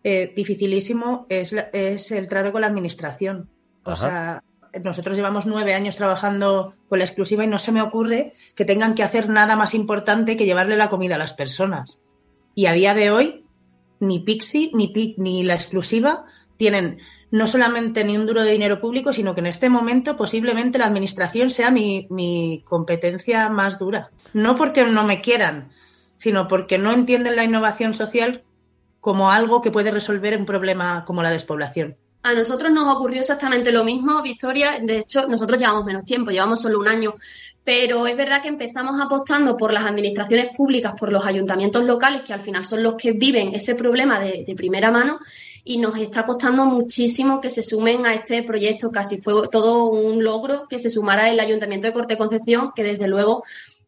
[0.04, 3.50] eh, dificilísimo es, es, el trato con la administración.
[3.84, 4.44] O sea,
[4.84, 8.96] nosotros llevamos nueve años trabajando con la exclusiva y no se me ocurre que tengan
[8.96, 12.02] que hacer nada más importante que llevarle la comida a las personas.
[12.56, 13.46] Y a día de hoy,
[14.00, 16.26] ni Pixie ni, ni la exclusiva
[16.58, 17.00] tienen
[17.32, 20.86] no solamente ni un duro de dinero público, sino que en este momento posiblemente la
[20.86, 24.12] administración sea mi, mi competencia más dura.
[24.34, 25.72] No porque no me quieran,
[26.18, 28.44] sino porque no entienden la innovación social
[29.04, 31.98] como algo que puede resolver un problema como la despoblación.
[32.22, 34.80] A nosotros nos ocurrió exactamente lo mismo, Victoria.
[34.82, 37.14] De hecho, nosotros llevamos menos tiempo, llevamos solo un año.
[37.66, 42.32] Pero es verdad que empezamos apostando por las administraciones públicas, por los ayuntamientos locales, que
[42.32, 45.20] al final son los que viven ese problema de, de primera mano,
[45.66, 48.90] y nos está costando muchísimo que se sumen a este proyecto.
[48.90, 53.08] Casi fue todo un logro que se sumara el Ayuntamiento de Corte Concepción, que desde
[53.08, 53.44] luego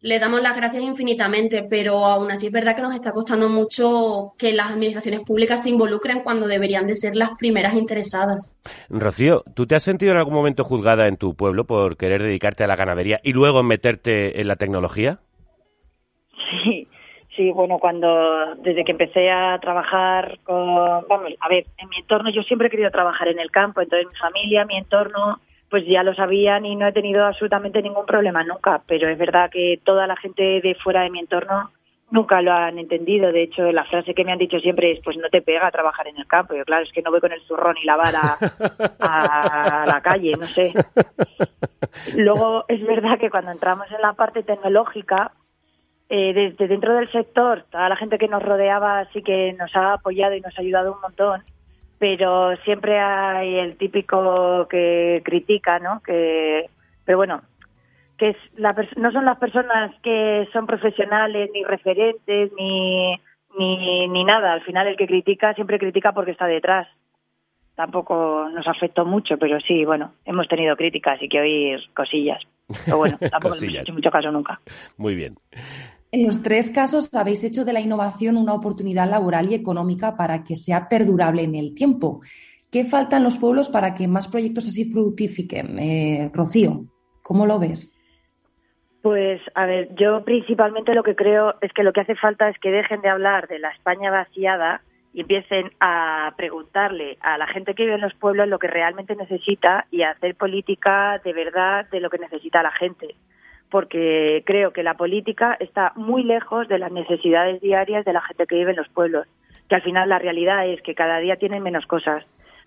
[0.06, 4.34] le damos las gracias infinitamente, pero aún así es verdad que nos está costando mucho
[4.38, 8.54] que las administraciones públicas se involucren cuando deberían de ser las primeras interesadas.
[8.88, 12.63] Rocío, ¿tú te has sentido en algún momento juzgada en tu pueblo por querer dedicarte
[12.63, 15.18] a la ganadería y luego meterte en la tecnología?
[16.63, 16.88] Sí,
[17.36, 20.76] sí, bueno, cuando desde que empecé a trabajar con,
[21.10, 24.08] vamos, a ver, en mi entorno yo siempre he querido trabajar en el campo, entonces
[24.13, 25.39] mi familia, mi entorno
[25.76, 29.50] pues ya lo sabían y no he tenido absolutamente ningún problema nunca, pero es verdad
[29.52, 31.70] que toda la gente de fuera de mi entorno
[32.12, 33.34] nunca lo han entendido.
[33.34, 36.08] De hecho, la frase que me han dicho siempre es, pues no te pega trabajar
[36.08, 36.56] en el campo.
[36.56, 38.38] Yo, claro, es que no voy con el zurrón y la vara
[39.02, 40.72] a la calle, no sé.
[42.16, 45.34] Luego, es verdad que cuando entramos en la parte tecnológica,
[46.08, 49.96] eh, desde dentro del sector, toda la gente que nos rodeaba sí que nos ha
[49.96, 51.44] apoyado y nos ha ayudado un montón
[51.97, 56.01] pero siempre hay el típico que critica, ¿no?
[56.01, 56.69] Que,
[57.05, 57.41] pero bueno,
[58.17, 63.15] que es la no son las personas que son profesionales ni referentes ni,
[63.58, 64.53] ni, ni nada.
[64.53, 66.88] Al final el que critica siempre critica porque está detrás.
[67.75, 72.41] Tampoco nos afectó mucho, pero sí, bueno, hemos tenido críticas y que oír cosillas.
[72.86, 74.60] Pero bueno, tampoco hemos hecho mucho caso nunca.
[74.97, 75.36] Muy bien.
[76.15, 80.45] En los tres casos habéis hecho de la innovación una oportunidad laboral y económica para
[80.45, 82.21] que sea perdurable en el tiempo.
[82.71, 85.78] ¿Qué faltan los pueblos para que más proyectos así fructifiquen?
[85.78, 86.86] Eh, Rocío,
[87.21, 87.99] ¿cómo lo ves?
[89.01, 92.58] Pues, a ver, yo principalmente lo que creo es que lo que hace falta es
[92.60, 97.73] que dejen de hablar de la España vaciada y empiecen a preguntarle a la gente
[97.73, 101.90] que vive en los pueblos lo que realmente necesita y a hacer política de verdad
[101.92, 103.15] de lo que necesita la gente
[103.70, 108.46] porque creo que la política está muy lejos de las necesidades diarias de la gente
[108.48, 109.28] que vive en los pueblos,
[109.70, 112.24] que al final la realidad es que cada día tienen menos cosas.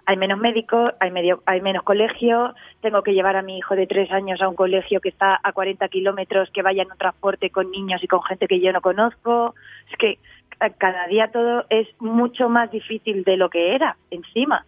[0.07, 3.87] Hay menos médicos, hay, medio, hay menos colegio, tengo que llevar a mi hijo de
[3.87, 7.51] tres años a un colegio que está a 40 kilómetros, que vaya en un transporte
[7.51, 9.55] con niños y con gente que yo no conozco.
[9.91, 10.19] Es que
[10.79, 14.65] cada día todo es mucho más difícil de lo que era, encima.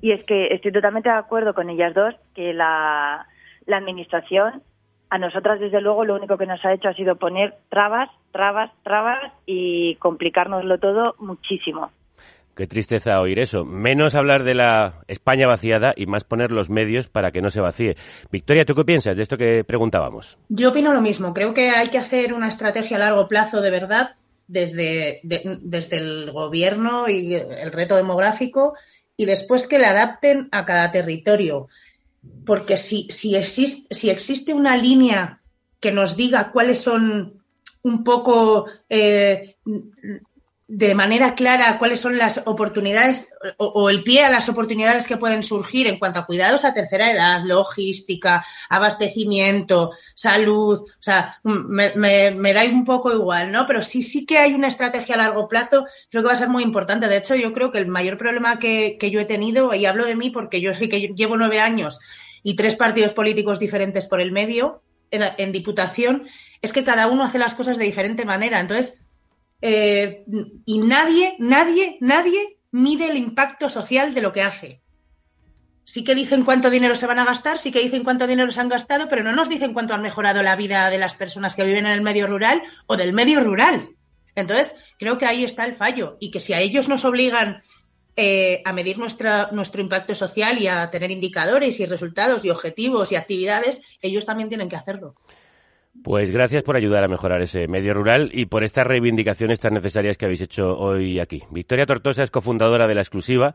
[0.00, 3.26] Y es que estoy totalmente de acuerdo con ellas dos que la,
[3.66, 4.62] la administración
[5.14, 8.72] a nosotras desde luego lo único que nos ha hecho ha sido poner trabas, trabas,
[8.82, 11.92] trabas y complicárnoslo todo muchísimo.
[12.56, 13.64] Qué tristeza oír eso.
[13.64, 17.60] Menos hablar de la España vaciada y más poner los medios para que no se
[17.60, 17.96] vacíe.
[18.32, 20.36] Victoria, ¿tú qué piensas de esto que preguntábamos?
[20.48, 21.32] Yo opino lo mismo.
[21.32, 24.16] Creo que hay que hacer una estrategia a largo plazo de verdad
[24.48, 28.74] desde, desde el gobierno y el reto demográfico
[29.16, 31.68] y después que le adapten a cada territorio.
[32.44, 35.42] Porque si, si, existe, si existe una línea
[35.80, 37.42] que nos diga cuáles son
[37.82, 39.56] un poco eh,
[40.66, 45.42] de manera clara cuáles son las oportunidades o, el pie a las oportunidades que pueden
[45.42, 50.80] surgir en cuanto a cuidados a tercera edad, logística, abastecimiento, salud.
[50.80, 53.66] O sea, me, me, da un poco igual, ¿no?
[53.66, 56.48] Pero sí, sí que hay una estrategia a largo plazo, creo que va a ser
[56.48, 57.08] muy importante.
[57.08, 60.06] De hecho, yo creo que el mayor problema que, que yo he tenido, y hablo
[60.06, 62.00] de mí porque yo sí que llevo nueve años
[62.42, 66.26] y tres partidos políticos diferentes por el medio en, en Diputación,
[66.62, 68.60] es que cada uno hace las cosas de diferente manera.
[68.60, 68.98] Entonces,
[69.60, 70.24] eh,
[70.64, 74.82] y nadie, nadie, nadie mide el impacto social de lo que hace.
[75.84, 78.60] Sí que dicen cuánto dinero se van a gastar, sí que dicen cuánto dinero se
[78.60, 81.64] han gastado, pero no nos dicen cuánto han mejorado la vida de las personas que
[81.64, 83.90] viven en el medio rural o del medio rural.
[84.34, 87.62] Entonces, creo que ahí está el fallo y que si a ellos nos obligan
[88.16, 93.16] eh, a medir nuestro impacto social y a tener indicadores y resultados y objetivos y
[93.16, 95.16] actividades, ellos también tienen que hacerlo.
[96.02, 100.18] Pues gracias por ayudar a mejorar ese medio rural y por estas reivindicaciones tan necesarias
[100.18, 101.42] que habéis hecho hoy aquí.
[101.50, 103.54] Victoria Tortosa es cofundadora de La Exclusiva,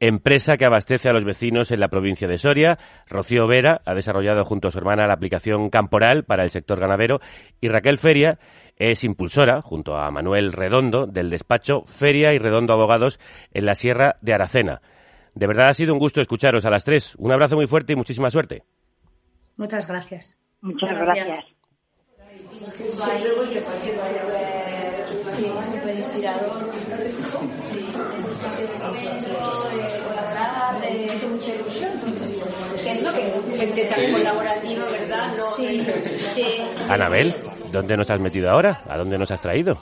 [0.00, 2.78] empresa que abastece a los vecinos en la provincia de Soria.
[3.08, 7.20] Rocío Vera ha desarrollado junto a su hermana la aplicación Camporal para el sector ganadero
[7.60, 8.38] y Raquel Feria
[8.76, 13.20] es impulsora, junto a Manuel Redondo, del despacho Feria y Redondo Abogados
[13.52, 14.82] en la Sierra de Aracena.
[15.34, 17.14] De verdad ha sido un gusto escucharos a las tres.
[17.16, 18.64] Un abrazo muy fuerte y muchísima suerte.
[19.56, 20.38] Muchas gracias.
[20.60, 21.61] Muchas gracias.
[25.72, 26.70] Súper inspirador.
[27.70, 27.88] Sí,
[30.08, 31.90] colaborar, he hecho mucha ilusión.
[32.82, 35.36] Que es lo que gente tan colaborativa, ¿verdad?
[35.36, 35.86] No, sí,
[36.34, 36.46] sí.
[36.88, 37.34] Anabel,
[37.70, 38.82] ¿dónde nos has metido ahora?
[38.88, 39.78] ¿A dónde nos has traído?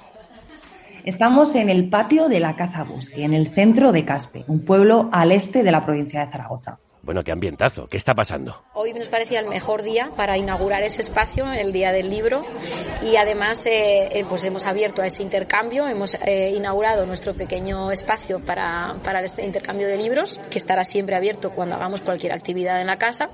[1.05, 5.09] Estamos en el patio de la Casa Bosque, en el centro de Caspe, un pueblo
[5.13, 6.79] al este de la provincia de Zaragoza.
[7.03, 7.87] Bueno, qué ambientazo.
[7.87, 8.63] ¿Qué está pasando?
[8.75, 12.45] Hoy nos parecía el mejor día para inaugurar ese espacio, el Día del Libro,
[13.03, 17.91] y además eh, eh, pues hemos abierto a ese intercambio, hemos eh, inaugurado nuestro pequeño
[17.91, 22.81] espacio para, para este intercambio de libros, que estará siempre abierto cuando hagamos cualquier actividad
[22.81, 23.31] en la casa,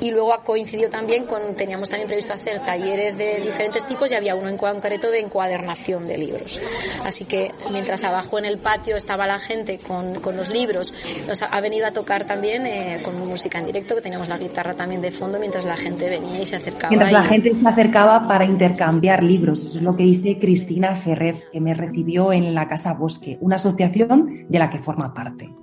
[0.00, 4.14] y luego ha coincidido también con, teníamos también previsto hacer talleres de diferentes tipos y
[4.14, 6.60] había uno en concreto de encuadernación de libros.
[7.04, 10.94] Así que mientras abajo en el patio estaba la gente con, con los libros,
[11.26, 12.66] nos ha, venido a tocar también
[13.02, 16.40] con música en directo, que teníamos la guitarra también de fondo mientras la gente venía
[16.40, 16.90] y se acercaba.
[16.90, 19.64] Mientras la gente se acercaba para intercambiar libros.
[19.64, 23.56] Eso es lo que dice Cristina Ferrer, que me recibió en la Casa Bosque, una
[23.56, 25.54] asociación de la que forma parte.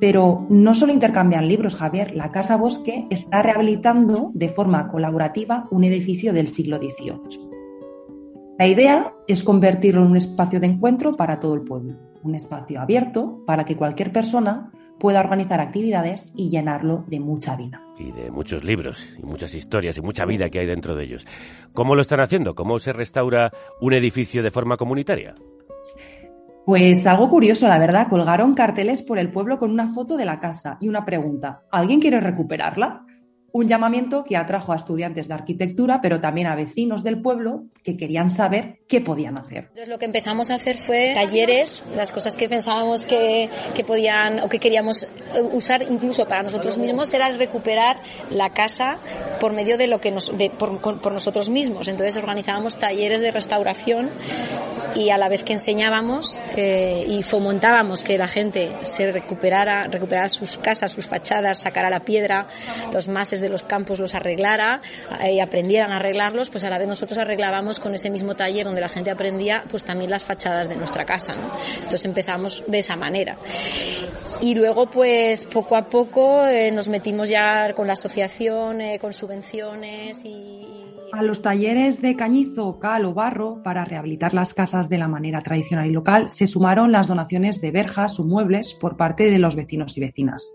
[0.00, 2.14] Pero no solo intercambian libros, Javier.
[2.14, 7.56] La Casa Bosque está rehabilitando de forma colaborativa un edificio del siglo XVIII.
[8.58, 12.80] La idea es convertirlo en un espacio de encuentro para todo el pueblo, un espacio
[12.80, 17.82] abierto para que cualquier persona pueda organizar actividades y llenarlo de mucha vida.
[17.98, 21.26] Y de muchos libros, y muchas historias, y mucha vida que hay dentro de ellos.
[21.72, 22.54] ¿Cómo lo están haciendo?
[22.54, 25.34] ¿Cómo se restaura un edificio de forma comunitaria?
[26.66, 28.08] Pues algo curioso, la verdad.
[28.08, 31.62] Colgaron carteles por el pueblo con una foto de la casa y una pregunta.
[31.70, 33.05] ¿Alguien quiere recuperarla?
[33.56, 37.96] Un llamamiento que atrajo a estudiantes de arquitectura, pero también a vecinos del pueblo que
[37.96, 39.68] querían saber qué podían hacer.
[39.68, 44.40] Entonces, lo que empezamos a hacer fue talleres, las cosas que pensábamos que, que podían
[44.40, 45.08] o que queríamos
[45.54, 47.96] usar incluso para nosotros mismos era recuperar
[48.30, 48.98] la casa
[49.40, 51.88] por medio de lo que nos, de, por, por nosotros mismos.
[51.88, 54.10] Entonces organizábamos talleres de restauración
[54.96, 60.28] y a la vez que enseñábamos eh, y fomentábamos que la gente se recuperara, recuperara
[60.28, 62.46] sus casas, sus fachadas, sacara la piedra,
[62.92, 64.80] los máses de los campos los arreglara
[65.20, 68.64] eh, y aprendieran a arreglarlos, pues a la vez nosotros arreglábamos con ese mismo taller
[68.64, 71.50] donde la gente aprendía pues también las fachadas de nuestra casa, ¿no?
[71.76, 73.36] Entonces empezamos de esa manera.
[74.40, 80.24] Y luego pues poco a poco eh, nos metimos ya con la asociación, con subvenciones
[80.24, 85.08] y a los talleres de cañizo, cal o barro para rehabilitar las casas de la
[85.08, 89.38] manera tradicional y local se sumaron las donaciones de verjas o muebles por parte de
[89.38, 90.52] los vecinos y vecinas.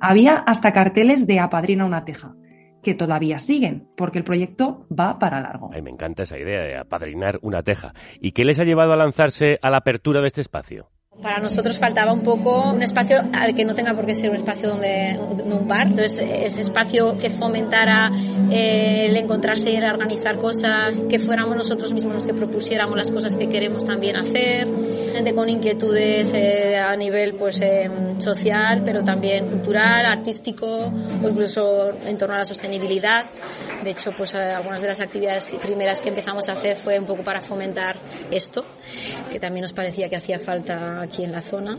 [0.00, 2.34] Había hasta carteles de apadrina una teja,
[2.82, 5.70] que todavía siguen, porque el proyecto va para largo.
[5.72, 7.94] Ay, me encanta esa idea de apadrinar una teja.
[8.20, 10.90] ¿Y qué les ha llevado a lanzarse a la apertura de este espacio?
[11.22, 13.24] Para nosotros faltaba un poco un espacio
[13.56, 15.86] que no tenga por qué ser un espacio donde un bar.
[15.86, 18.10] Entonces, ese espacio que fomentara
[18.50, 23.10] eh, el encontrarse y el organizar cosas, que fuéramos nosotros mismos los que propusiéramos las
[23.10, 24.68] cosas que queremos también hacer.
[25.12, 27.88] Gente con inquietudes eh, a nivel pues eh,
[28.18, 30.92] social, pero también cultural, artístico
[31.22, 33.24] o incluso en torno a la sostenibilidad.
[33.84, 37.22] De hecho, pues algunas de las actividades primeras que empezamos a hacer fue un poco
[37.22, 37.96] para fomentar
[38.30, 38.64] esto,
[39.30, 41.78] que también nos parecía que hacía falta aquí en la zona.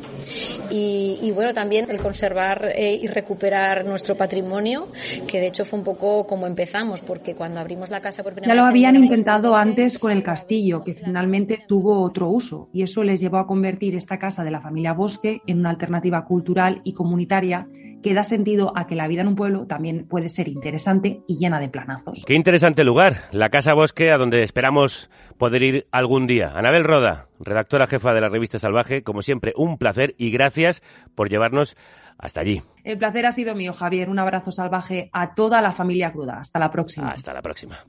[0.69, 4.89] Y, bueno, también el conservar eh, y recuperar nuestro patrimonio,
[5.27, 8.53] que de hecho fue un poco como empezamos, porque cuando abrimos la casa por primera
[8.53, 12.83] Ya lo vez, habían intentado antes con el castillo, que finalmente tuvo otro uso, y
[12.83, 16.81] eso les llevó a convertir esta casa de la familia Bosque en una alternativa cultural
[16.83, 17.67] y comunitaria
[18.05, 21.37] que da sentido a que la vida en un pueblo también puede ser interesante y
[21.37, 22.23] llena de planazos.
[22.27, 26.51] Qué interesante lugar, la Casa Bosque, a donde esperamos poder ir algún día.
[26.55, 30.83] Anabel Roda, redactora jefa de la revista Salvaje, como siempre, un placer y gracias
[31.15, 31.75] por llevarnos
[32.19, 32.61] hasta allí.
[32.83, 34.07] El placer ha sido mío, Javier.
[34.07, 36.37] Un abrazo salvaje a toda la familia cruda.
[36.37, 37.09] Hasta la próxima.
[37.09, 37.85] Hasta la próxima.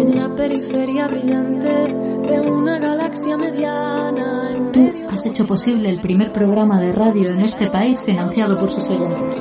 [0.00, 4.50] En la periferia brillante de una galaxia mediana.
[4.50, 8.70] en Tú has hecho posible el primer programa de radio en este país financiado por
[8.70, 9.34] sus oyentes.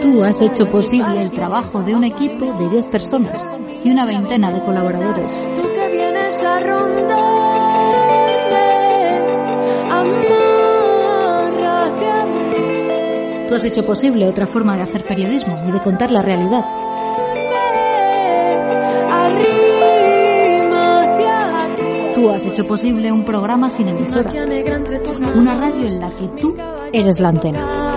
[0.00, 3.38] tú has hecho posible el trabajo de un equipo de 10 personas
[3.84, 5.26] y una veintena de colaboradores.
[5.54, 6.64] Tú que vienes a.
[13.54, 16.64] Tú has hecho posible otra forma de hacer periodismo y de contar la realidad.
[22.14, 24.30] Tú has hecho posible un programa sin emisora.
[25.34, 26.56] Una radio en la que tú
[26.92, 27.88] eres la antena.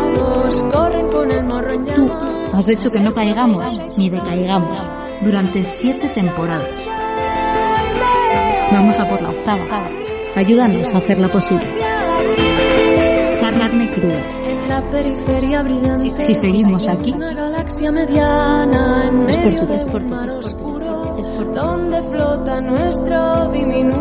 [1.96, 2.10] Tú
[2.54, 4.82] has hecho que no caigamos ni decaigamos
[5.24, 6.84] durante siete temporadas.
[8.72, 9.90] Vamos a por la octava.
[10.36, 11.74] Ayúdanos a hacerla posible.
[13.58, 14.22] Carne cruda.
[14.44, 16.10] En la periferia brillante.
[16.12, 17.14] Si seguimos aquí,
[19.28, 20.77] Es por ti, es por mar es por es
[21.38, 23.98] por donde flota nuestro diminuto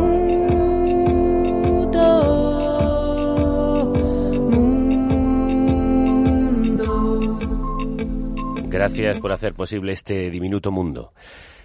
[6.72, 7.42] mundo.
[8.68, 11.12] Gracias por hacer posible este diminuto mundo.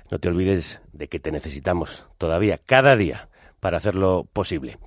[0.09, 3.29] No te olvides de que te necesitamos todavía, cada día,
[3.61, 4.77] para hacerlo posible.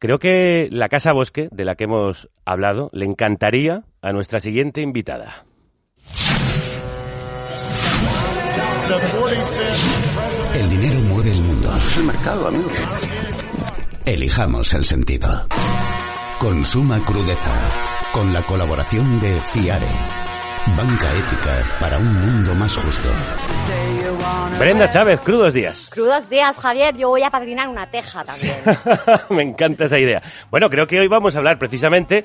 [0.00, 4.80] Creo que la Casa Bosque, de la que hemos hablado, le encantaría a nuestra siguiente
[4.80, 5.44] invitada.
[10.54, 11.68] El dinero mueve el mundo.
[11.76, 12.70] Es el mercado, amigo.
[14.06, 15.48] Elijamos el sentido.
[16.38, 17.50] Consuma crudeza.
[18.12, 19.84] Con la colaboración de Fiare.
[20.76, 23.08] Banca ética para un mundo más justo.
[24.60, 25.88] Brenda Chávez, crudos días.
[25.90, 26.96] Crudos días, Javier.
[26.96, 28.56] Yo voy a padrinar una teja también.
[29.30, 30.22] Me encanta esa idea.
[30.52, 32.24] Bueno, creo que hoy vamos a hablar precisamente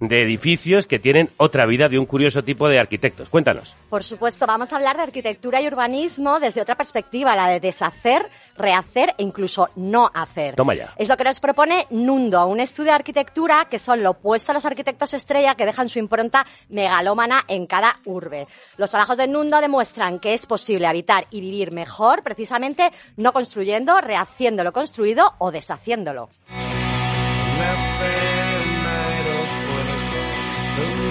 [0.00, 3.28] de edificios que tienen otra vida de un curioso tipo de arquitectos.
[3.28, 3.74] Cuéntanos.
[3.90, 8.28] Por supuesto, vamos a hablar de arquitectura y urbanismo desde otra perspectiva, la de deshacer,
[8.56, 10.54] rehacer e incluso no hacer.
[10.56, 10.92] Toma ya.
[10.96, 14.54] Es lo que nos propone Nundo, un estudio de arquitectura que son lo opuesto a
[14.54, 18.46] los arquitectos estrella que dejan su impronta megalómana en cada urbe.
[18.76, 24.00] Los trabajos de Nundo demuestran que es posible habitar y vivir mejor precisamente no construyendo,
[24.00, 26.28] rehaciendo lo construido o deshaciéndolo.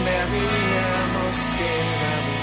[0.04, 2.34] Donde habíamos quedado,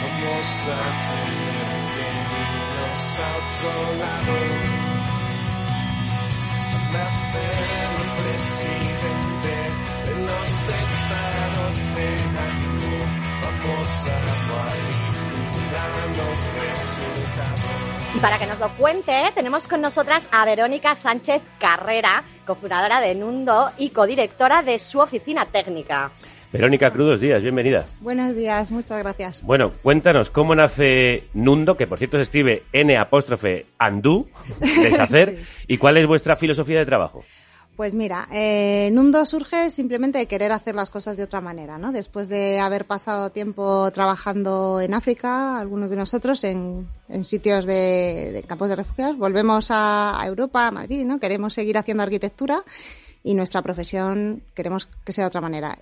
[0.00, 2.06] vamos a tener que
[2.40, 4.34] irnos a otro lado.
[6.92, 7.56] Nacer
[8.22, 9.54] presidente
[10.04, 12.94] de los estados de ánimo,
[13.42, 14.18] vamos a
[14.48, 17.86] cualificar los resultados.
[18.14, 23.14] Y para que nos lo cuente, tenemos con nosotras a Verónica Sánchez Carrera, cofundadora de
[23.14, 26.12] Nundo y codirectora de su oficina técnica.
[26.56, 27.84] Verónica, crudos días, bienvenida.
[28.00, 29.42] Buenos días, muchas gracias.
[29.42, 34.26] Bueno, cuéntanos cómo nace Nundo, que por cierto se escribe N apóstrofe andú,
[34.60, 37.24] deshacer, y cuál es vuestra filosofía de trabajo.
[37.76, 41.92] Pues mira, eh, Nundo surge simplemente de querer hacer las cosas de otra manera, ¿no?
[41.92, 48.30] Después de haber pasado tiempo trabajando en África, algunos de nosotros en, en sitios de,
[48.32, 51.20] de campos de refugiados, volvemos a, a Europa, a Madrid, ¿no?
[51.20, 52.64] Queremos seguir haciendo arquitectura
[53.22, 55.76] y nuestra profesión queremos que sea de otra manera.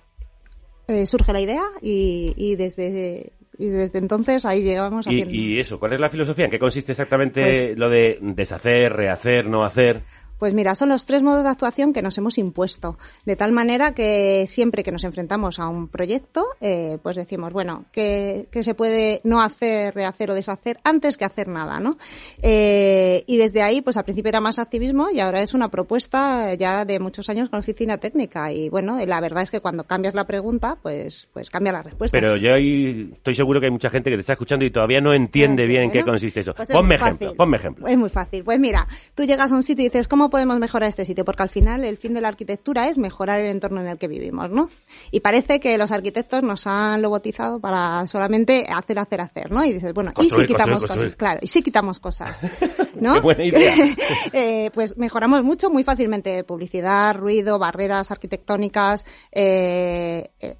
[0.87, 5.33] Eh, surge la idea y, y desde y desde entonces ahí llegamos Y, haciendo.
[5.33, 6.45] y eso, ¿cuál es la filosofía?
[6.45, 10.03] ¿En qué consiste exactamente Pues- lo de deshacer, rehacer, no hacer?
[10.39, 12.97] Pues mira, son los tres modos de actuación que nos hemos impuesto.
[13.25, 17.85] De tal manera que siempre que nos enfrentamos a un proyecto, eh, pues decimos, bueno,
[17.91, 21.97] ¿qué, qué se puede no hacer, rehacer o deshacer antes que hacer nada, ¿no?
[22.41, 26.53] Eh, y desde ahí, pues al principio era más activismo y ahora es una propuesta
[26.55, 28.51] ya de muchos años con oficina técnica.
[28.51, 32.17] Y bueno, la verdad es que cuando cambias la pregunta, pues, pues cambia la respuesta.
[32.17, 35.01] Pero yo ahí estoy seguro que hay mucha gente que te está escuchando y todavía
[35.01, 36.53] no entiende bien en qué consiste eso.
[36.53, 37.37] Pues es ponme ejemplo, fácil.
[37.37, 37.87] ponme ejemplo.
[37.87, 38.43] Es muy fácil.
[38.43, 41.25] Pues mira, tú llegas a un sitio y dices, ¿cómo podemos mejorar este sitio?
[41.25, 44.07] Porque al final el fin de la arquitectura es mejorar el entorno en el que
[44.07, 44.69] vivimos, ¿no?
[45.11, 49.63] Y parece que los arquitectos nos han lobotizado para solamente hacer, hacer, hacer, ¿no?
[49.63, 51.05] Y dices, bueno, ¿y si quitamos construir, construir.
[51.05, 51.15] cosas?
[51.17, 52.39] Claro, ¿y si quitamos cosas?
[52.99, 53.15] ¿No?
[53.15, 53.75] Qué buena idea.
[54.33, 56.43] Eh, pues mejoramos mucho muy fácilmente.
[56.43, 60.55] Publicidad, ruido, barreras arquitectónicas, eh, eh,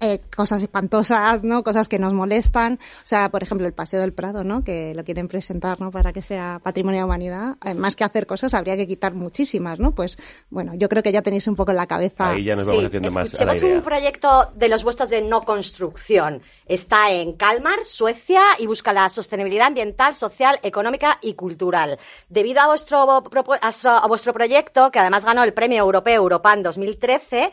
[0.00, 1.62] eh, cosas espantosas, ¿no?
[1.62, 2.74] Cosas que nos molestan.
[2.74, 4.64] O sea, por ejemplo, el Paseo del Prado, ¿no?
[4.64, 5.90] Que lo quieren presentar, ¿no?
[5.90, 7.56] Para que sea patrimonio de la humanidad.
[7.64, 9.92] Eh, más que hacer cosas, habría que quitar muchísimas, ¿no?
[9.92, 10.18] Pues,
[10.50, 12.30] bueno, yo creo que ya tenéis un poco en la cabeza.
[12.30, 13.76] Ahí ya nos vamos haciendo más a la Escuchemos idea.
[13.76, 16.42] un proyecto de los vuestros de no construcción.
[16.66, 21.98] Está en Kalmar, Suecia, y busca la sostenibilidad ambiental, social, económica y cultural.
[22.28, 26.14] Debido a vuestro, propu- a vuestro- a vuestro proyecto, que además ganó el Premio Europeo
[26.16, 27.50] Europan 2013,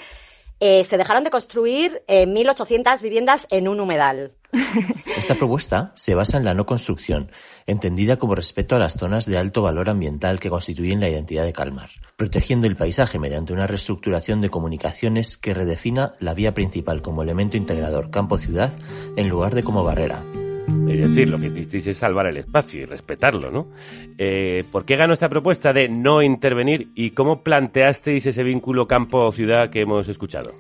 [0.66, 4.32] eh, se dejaron de construir eh, 1.800 viviendas en un humedal.
[5.18, 7.32] Esta propuesta se basa en la no construcción,
[7.68, 11.52] entendida como respeto a las zonas de alto valor ambiental que constituyen la identidad de
[11.52, 17.24] Calmar, protegiendo el paisaje mediante una reestructuración de comunicaciones que redefina la vía principal como
[17.24, 18.72] elemento integrador campo-ciudad
[19.18, 20.24] en lugar de como barrera.
[20.68, 23.68] Es decir, lo que hicisteis es salvar el espacio y respetarlo, ¿no?
[24.18, 29.70] Eh, ¿Por qué ganó esta propuesta de no intervenir y cómo planteasteis ese vínculo campo-ciudad
[29.70, 30.54] que hemos escuchado?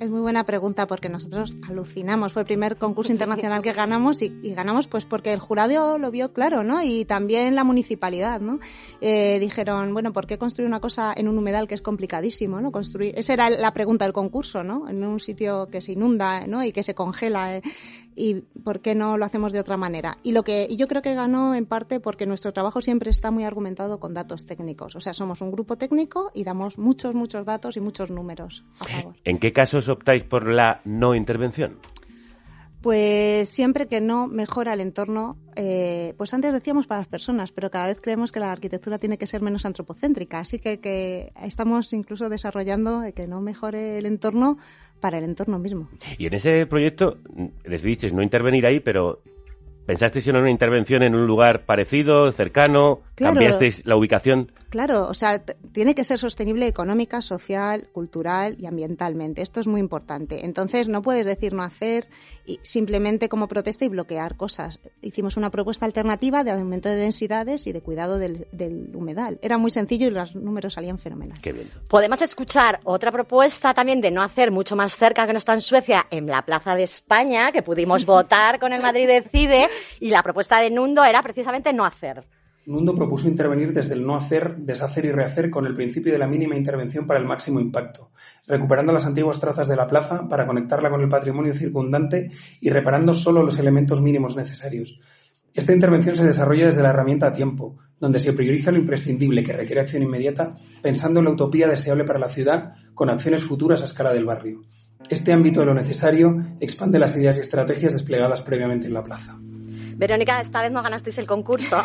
[0.00, 2.32] Es muy buena pregunta porque nosotros alucinamos.
[2.32, 6.32] Fue el primer concurso internacional que ganamos y, ganamos pues porque el jurado lo vio
[6.32, 6.82] claro, ¿no?
[6.82, 8.58] Y también la municipalidad, ¿no?
[9.00, 12.72] Eh, dijeron, bueno, ¿por qué construir una cosa en un humedal que es complicadísimo, ¿no?
[12.72, 14.88] Construir, esa era la pregunta del concurso, ¿no?
[14.88, 16.64] En un sitio que se inunda, ¿no?
[16.64, 17.56] Y que se congela.
[17.56, 17.62] eh,
[18.16, 20.18] y por qué no lo hacemos de otra manera.
[20.22, 23.30] Y lo que y yo creo que ganó en parte porque nuestro trabajo siempre está
[23.30, 24.96] muy argumentado con datos técnicos.
[24.96, 28.84] O sea, somos un grupo técnico y damos muchos, muchos datos y muchos números a
[28.84, 29.16] favor.
[29.24, 31.78] ¿En qué casos optáis por la no intervención?
[32.84, 37.70] Pues siempre que no mejora el entorno, eh, pues antes decíamos para las personas, pero
[37.70, 41.94] cada vez creemos que la arquitectura tiene que ser menos antropocéntrica, así que, que estamos
[41.94, 44.58] incluso desarrollando eh, que no mejore el entorno
[45.04, 45.90] para el entorno mismo.
[46.16, 47.18] Y en ese proyecto
[47.62, 49.20] decidisteis no intervenir ahí, pero
[49.84, 53.02] ¿pensasteis en una intervención en un lugar parecido, cercano?
[53.14, 53.34] Claro.
[53.34, 54.50] ¿Cambiasteis la ubicación?
[54.74, 59.40] Claro, o sea, tiene que ser sostenible económica, social, cultural y ambientalmente.
[59.40, 60.44] Esto es muy importante.
[60.44, 62.08] Entonces, no puedes decir no hacer
[62.44, 64.80] y simplemente como protesta y bloquear cosas.
[65.00, 69.38] Hicimos una propuesta alternativa de aumento de densidades y de cuidado del, del humedal.
[69.42, 71.38] Era muy sencillo y los números salían fenomenal.
[71.40, 71.70] Qué bien.
[71.88, 75.60] Podemos escuchar otra propuesta también de no hacer mucho más cerca que no está en
[75.60, 79.68] Suecia, en la Plaza de España, que pudimos votar con el Madrid Decide,
[80.00, 82.26] y la propuesta de Nundo era precisamente no hacer.
[82.66, 86.26] Nundo propuso intervenir desde el no hacer, deshacer y rehacer con el principio de la
[86.26, 88.10] mínima intervención para el máximo impacto,
[88.46, 93.12] recuperando las antiguas trazas de la plaza para conectarla con el patrimonio circundante y reparando
[93.12, 94.98] solo los elementos mínimos necesarios.
[95.52, 99.52] Esta intervención se desarrolla desde la herramienta a tiempo, donde se prioriza lo imprescindible que
[99.52, 103.84] requiere acción inmediata, pensando en la utopía deseable para la ciudad con acciones futuras a
[103.84, 104.62] escala del barrio.
[105.08, 109.38] Este ámbito de lo necesario expande las ideas y estrategias desplegadas previamente en la plaza.
[109.96, 111.82] Verónica, esta vez no ganasteis el concurso.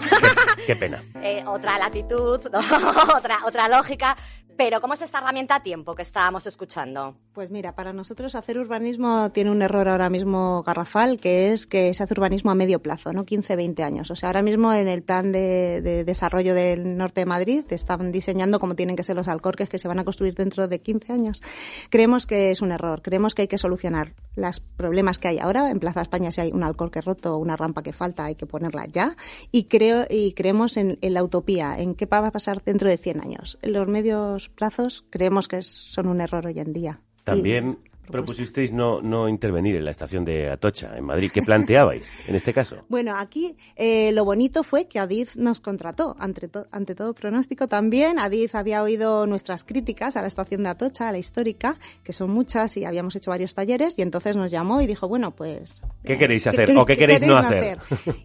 [0.66, 1.04] Qué pena.
[1.22, 2.40] Eh, otra latitud,
[3.46, 4.16] otra lógica.
[4.60, 7.16] Pero, ¿cómo es esta herramienta a tiempo que estábamos escuchando?
[7.32, 11.94] Pues mira, para nosotros hacer urbanismo tiene un error ahora mismo garrafal, que es que
[11.94, 14.12] se hace urbanismo a medio plazo, no 15, 20 años.
[14.12, 17.76] O sea, ahora mismo en el plan de, de desarrollo del norte de Madrid te
[17.76, 20.82] están diseñando cómo tienen que ser los alcorques que se van a construir dentro de
[20.82, 21.42] 15 años.
[21.90, 25.70] Creemos que es un error, creemos que hay que solucionar los problemas que hay ahora.
[25.70, 28.88] En Plaza España, si hay un alcorque roto una rampa que falta, hay que ponerla
[28.88, 29.16] ya.
[29.54, 32.98] Y, creo, y creemos en, en la utopía, en qué va a pasar dentro de
[32.98, 33.58] 100 años.
[33.62, 37.02] Los medios plazos creemos que son un error hoy en día.
[37.24, 37.80] También
[38.12, 41.32] propusisteis no, no intervenir en la estación de Atocha, en Madrid.
[41.34, 42.78] ¿Qué planteabais en este caso?
[42.90, 47.68] Bueno, aquí eh, lo bonito fue que Adif nos contrató, ante, to- ante todo pronóstico
[47.68, 48.20] también.
[48.20, 52.32] Adif había oído nuestras críticas a la estación de Atocha, a la histórica, que son
[52.32, 55.82] muchas y habíamos hecho varios talleres, y entonces nos llamó y dijo, bueno, pues...
[56.04, 57.78] ¿Qué queréis ¿qué- hacer qué- o qué queréis no hacer?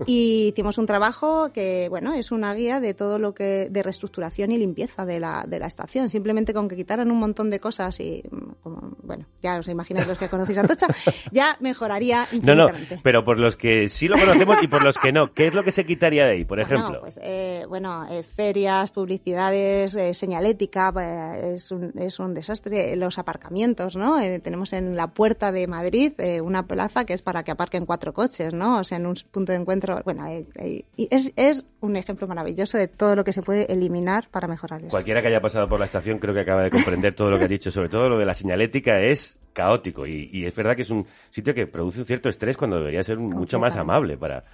[0.06, 4.50] Y hicimos un trabajo que, bueno, es una guía de todo lo que, de reestructuración
[4.52, 6.08] y limpieza de la, de la estación.
[6.08, 8.22] Simplemente con que quitaran un montón de cosas y,
[8.64, 10.88] como, bueno, ya os imagináis los que conocéis Atocha,
[11.30, 12.66] ya mejoraría No, no,
[13.02, 15.62] pero por los que sí lo conocemos y por los que no, ¿qué es lo
[15.62, 17.00] que se quitaría de ahí, por Bueno, ejemplo?
[17.02, 22.96] pues, eh, bueno, eh, ferias, publicidades, eh, señalética, eh, es, un, es un desastre.
[22.96, 24.16] Los aparcamientos, ¿no?
[24.40, 26.12] Tenemos en la puerta de Madrid
[26.42, 28.78] una plaza que es para que aparquen cuatro coches, ¿no?
[28.78, 30.00] O sea, en un punto de encuentro.
[30.04, 34.48] Bueno, y es, es un ejemplo maravilloso de todo lo que se puede eliminar para
[34.48, 34.88] mejorar eso.
[34.88, 37.44] Cualquiera que haya pasado por la estación creo que acaba de comprender todo lo que
[37.44, 40.82] ha dicho, sobre todo lo de la señalética es caótico y, y es verdad que
[40.82, 44.44] es un sitio que produce un cierto estrés cuando debería ser mucho más amable para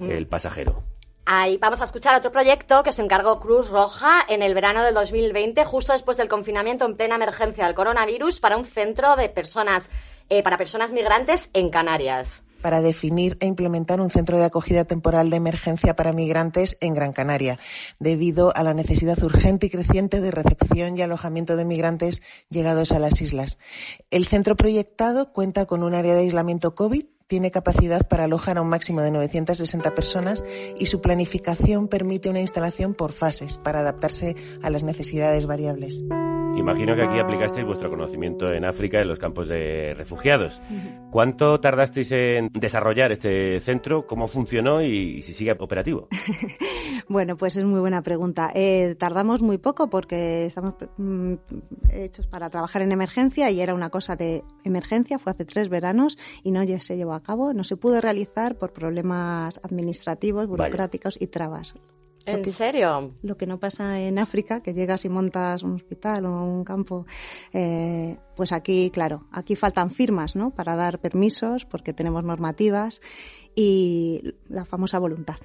[0.00, 0.82] el pasajero.
[1.28, 4.94] Ahí vamos a escuchar otro proyecto que se encargó Cruz Roja en el verano del
[4.94, 9.90] 2020, justo después del confinamiento en plena emergencia del coronavirus, para un centro de personas,
[10.28, 12.45] eh, para personas migrantes en Canarias.
[12.66, 17.12] Para definir e implementar un centro de acogida temporal de emergencia para migrantes en Gran
[17.12, 17.60] Canaria,
[18.00, 22.98] debido a la necesidad urgente y creciente de recepción y alojamiento de migrantes llegados a
[22.98, 23.60] las islas.
[24.10, 28.62] El centro proyectado cuenta con un área de aislamiento COVID tiene capacidad para alojar a
[28.62, 30.42] un máximo de 960 personas
[30.76, 36.02] y su planificación permite una instalación por fases para adaptarse a las necesidades variables.
[36.56, 40.60] Imagino que aquí aplicasteis vuestro conocimiento en África en los campos de refugiados.
[41.10, 44.06] ¿Cuánto tardasteis en desarrollar este centro?
[44.06, 46.08] ¿Cómo funcionó y, si sigue operativo?
[47.08, 48.50] Bueno, pues es muy buena pregunta.
[48.52, 51.34] Eh, tardamos muy poco porque estamos mm,
[51.92, 56.18] hechos para trabajar en emergencia y era una cosa de emergencia, fue hace tres veranos
[56.42, 61.16] y no ya se llevó a cabo, no se pudo realizar por problemas administrativos, burocráticos
[61.20, 61.74] y trabas.
[62.26, 63.10] ¿En Lo que- serio?
[63.22, 67.06] Lo que no pasa en África, que llegas y montas un hospital o un campo,
[67.52, 70.50] eh, pues aquí, claro, aquí faltan firmas, ¿no?
[70.50, 73.00] Para dar permisos, porque tenemos normativas
[73.54, 75.36] y la famosa voluntad.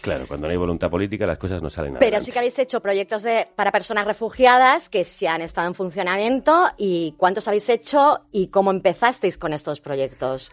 [0.00, 2.00] Claro, cuando no hay voluntad política las cosas no salen nada.
[2.00, 5.74] Pero sí que habéis hecho proyectos de- para personas refugiadas que sí han estado en
[5.74, 6.68] funcionamiento.
[6.78, 10.50] ¿Y cuántos habéis hecho y cómo empezasteis con estos proyectos?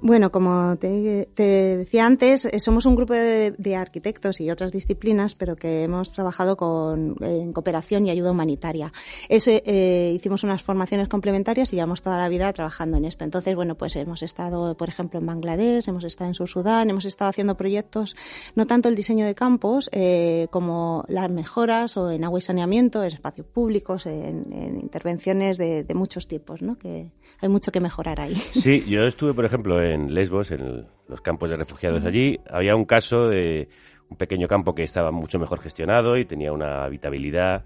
[0.00, 5.56] Bueno, como te, decía antes, eh, somos un grupo de, arquitectos y otras disciplinas, pero
[5.56, 8.92] que hemos trabajado con, en cooperación y ayuda humanitaria.
[9.28, 13.24] Eso, eh, hicimos unas formaciones complementarias y llevamos toda la vida trabajando en esto.
[13.24, 17.04] Entonces, bueno, pues hemos estado, por ejemplo, en Bangladesh, hemos estado en Sur Sudán, hemos
[17.04, 18.16] estado haciendo proyectos,
[18.54, 23.02] no tanto el diseño de campos, eh, como las mejoras o en agua y saneamiento,
[23.02, 26.78] en espacios públicos, en, en intervenciones de, muchos tipos, ¿no?
[26.78, 28.34] Que hay mucho que mejorar ahí.
[28.50, 32.38] Sí, yo estuve, por ejemplo, en Lesbos, en el- los campos de refugiados allí.
[32.50, 33.68] Había un caso de
[34.10, 37.64] un pequeño campo que estaba mucho mejor gestionado y tenía una habitabilidad,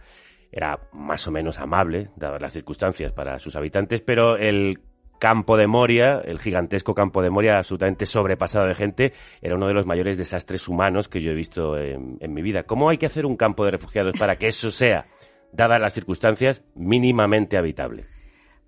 [0.50, 4.80] era más o menos amable, dadas las circunstancias para sus habitantes, pero el
[5.18, 9.74] campo de Moria, el gigantesco campo de Moria, absolutamente sobrepasado de gente, era uno de
[9.74, 12.64] los mayores desastres humanos que yo he visto en, en mi vida.
[12.64, 15.04] ¿Cómo hay que hacer un campo de refugiados para que eso sea,
[15.52, 18.06] dadas las circunstancias, mínimamente habitable?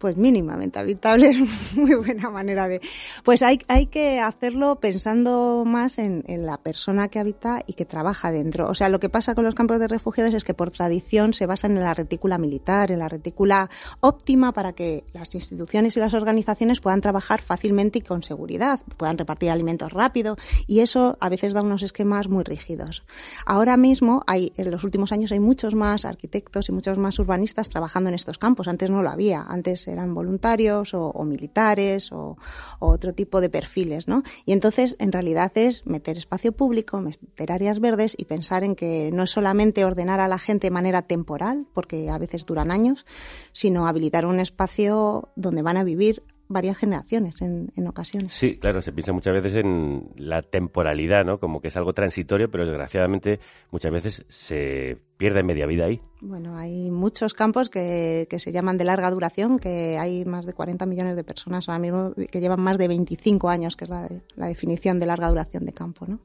[0.05, 1.39] Pues mínimamente habitable es
[1.77, 2.83] muy buena manera de
[3.23, 7.87] pues hay, hay que hacerlo pensando más en, en la persona que habita y que
[7.87, 8.69] trabaja dentro.
[8.69, 11.47] O sea lo que pasa con los campos de refugiados es que por tradición se
[11.47, 16.13] basan en la retícula militar en la retícula óptima para que las instituciones y las
[16.13, 20.37] organizaciones puedan trabajar fácilmente y con seguridad puedan repartir alimentos rápido
[20.67, 23.05] y eso a veces da unos esquemas muy rígidos.
[23.47, 27.71] Ahora mismo hay en los últimos años hay muchos más arquitectos y muchos más urbanistas
[27.71, 28.69] trabajando en estos campos.
[28.69, 29.47] Antes no lo había.
[29.49, 32.37] Antes eran voluntarios o, militares o,
[32.79, 34.23] o otro tipo de perfiles, ¿no?
[34.45, 39.11] Y entonces, en realidad es meter espacio público, meter áreas verdes y pensar en que
[39.13, 43.07] no es solamente ordenar a la gente de manera temporal, porque a veces duran años,
[43.53, 48.33] sino habilitar un espacio donde van a vivir varias generaciones en, en ocasiones.
[48.35, 51.39] Sí, claro, se piensa muchas veces en la temporalidad, ¿no?
[51.39, 53.41] Como que es algo transitorio, pero desgraciadamente
[53.71, 56.01] muchas veces se pierde media vida ahí.
[56.21, 60.53] Bueno, hay muchos campos que, que se llaman de larga duración, que hay más de
[60.53, 64.09] 40 millones de personas ahora mismo que llevan más de 25 años, que es la,
[64.37, 66.21] la definición de larga duración de campo, ¿no?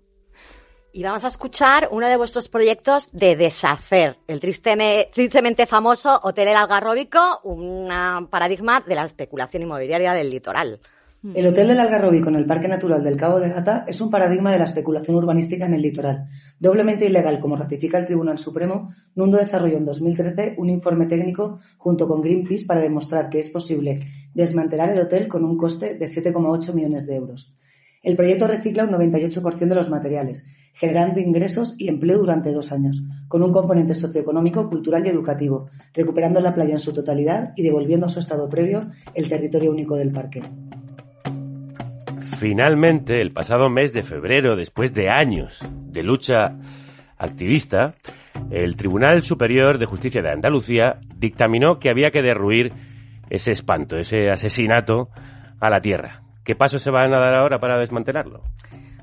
[0.91, 6.47] Y vamos a escuchar uno de vuestros proyectos de deshacer, el tristeme- tristemente famoso Hotel
[6.47, 7.87] El Algarrobico, un
[8.29, 10.79] paradigma de la especulación inmobiliaria del litoral.
[11.35, 14.51] El Hotel del Algarrobico en el Parque Natural del Cabo de Gata es un paradigma
[14.53, 16.25] de la especulación urbanística en el litoral.
[16.59, 22.07] Doblemente ilegal, como ratifica el Tribunal Supremo, Nundo desarrolló en 2013 un informe técnico junto
[22.07, 23.99] con Greenpeace para demostrar que es posible
[24.33, 27.53] desmantelar el hotel con un coste de 7,8 millones de euros.
[28.01, 33.03] El proyecto recicla un 98% de los materiales, generando ingresos y empleo durante dos años,
[33.27, 38.05] con un componente socioeconómico, cultural y educativo, recuperando la playa en su totalidad y devolviendo
[38.05, 40.41] a su estado previo el territorio único del parque.
[42.37, 45.59] Finalmente, el pasado mes de febrero, después de años
[45.91, 46.57] de lucha
[47.17, 47.95] activista,
[48.49, 52.71] el Tribunal Superior de Justicia de Andalucía dictaminó que había que derruir
[53.29, 55.09] ese espanto, ese asesinato
[55.59, 56.28] a la Tierra.
[56.49, 58.41] ¿Qué pasos se van a dar ahora para desmantelarlo?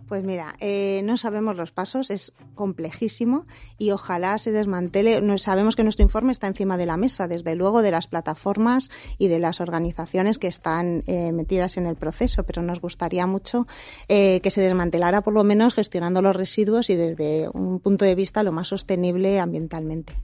[0.08, 3.46] Pues mira, eh, no sabemos los pasos, es complejísimo
[3.78, 5.20] y ojalá se desmantele.
[5.20, 8.90] No, sabemos que nuestro informe está encima de la mesa, desde luego de las plataformas
[9.16, 13.68] y de las organizaciones que están eh, metidas en el proceso, pero nos gustaría mucho
[14.08, 18.16] eh, que se desmantelara por lo menos gestionando los residuos y desde un punto de
[18.16, 20.14] vista lo más sostenible ambientalmente.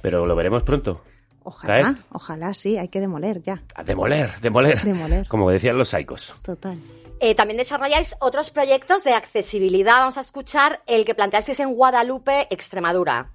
[0.00, 1.02] Pero lo veremos pronto.
[1.48, 3.62] Ojalá, ojalá sí, hay que demoler ya.
[3.76, 4.82] A demoler, demoler.
[4.82, 5.28] Demoler.
[5.28, 6.34] Como decían los saicos.
[6.42, 6.76] Total.
[7.20, 10.00] Eh, también desarrolláis otros proyectos de accesibilidad.
[10.00, 13.30] Vamos a escuchar el que planteasteis en Guadalupe, Extremadura.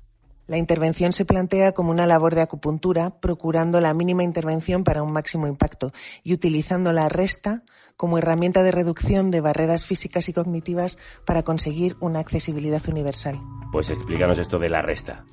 [0.47, 5.13] La intervención se plantea como una labor de acupuntura, procurando la mínima intervención para un
[5.13, 7.63] máximo impacto y utilizando la resta
[7.95, 13.39] como herramienta de reducción de barreras físicas y cognitivas para conseguir una accesibilidad universal.
[13.71, 15.23] Pues explícanos esto de la resta.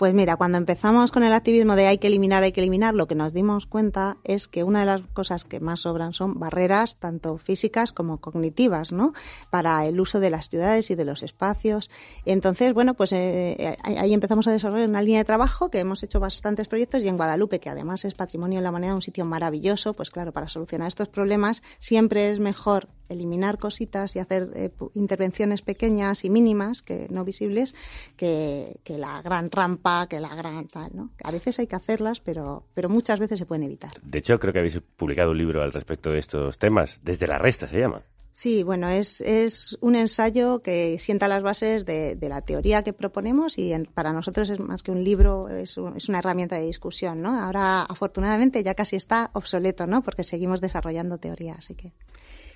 [0.00, 3.06] Pues mira, cuando empezamos con el activismo de hay que eliminar, hay que eliminar, lo
[3.06, 6.96] que nos dimos cuenta es que una de las cosas que más sobran son barreras,
[6.98, 9.12] tanto físicas como cognitivas, ¿no?
[9.50, 11.90] Para el uso de las ciudades y de los espacios.
[12.24, 16.18] Entonces, bueno, pues eh, ahí empezamos a desarrollar una línea de trabajo que hemos hecho
[16.18, 19.92] bastantes proyectos y en Guadalupe, que además es patrimonio de la humanidad, un sitio maravilloso,
[19.92, 25.60] pues claro, para solucionar estos problemas siempre es mejor eliminar cositas y hacer eh, intervenciones
[25.62, 27.74] pequeñas y mínimas, que no visibles,
[28.16, 31.10] que, que la gran rampa, que la gran tal, ¿no?
[31.22, 33.92] A veces hay que hacerlas, pero, pero muchas veces se pueden evitar.
[34.02, 37.00] De hecho, creo que habéis publicado un libro al respecto de estos temas.
[37.02, 38.02] Desde la resta se llama.
[38.32, 42.92] Sí, bueno, es, es un ensayo que sienta las bases de, de la teoría que
[42.92, 46.54] proponemos y en- para nosotros es más que un libro, es, un- es una herramienta
[46.56, 47.36] de discusión, ¿no?
[47.38, 50.02] Ahora, afortunadamente, ya casi está obsoleto, ¿no?
[50.02, 51.92] Porque seguimos desarrollando teoría, así que...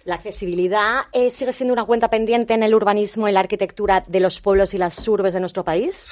[0.05, 4.21] La accesibilidad eh, sigue siendo una cuenta pendiente en el urbanismo y la arquitectura de
[4.21, 6.07] los pueblos y las urbes de nuestro país.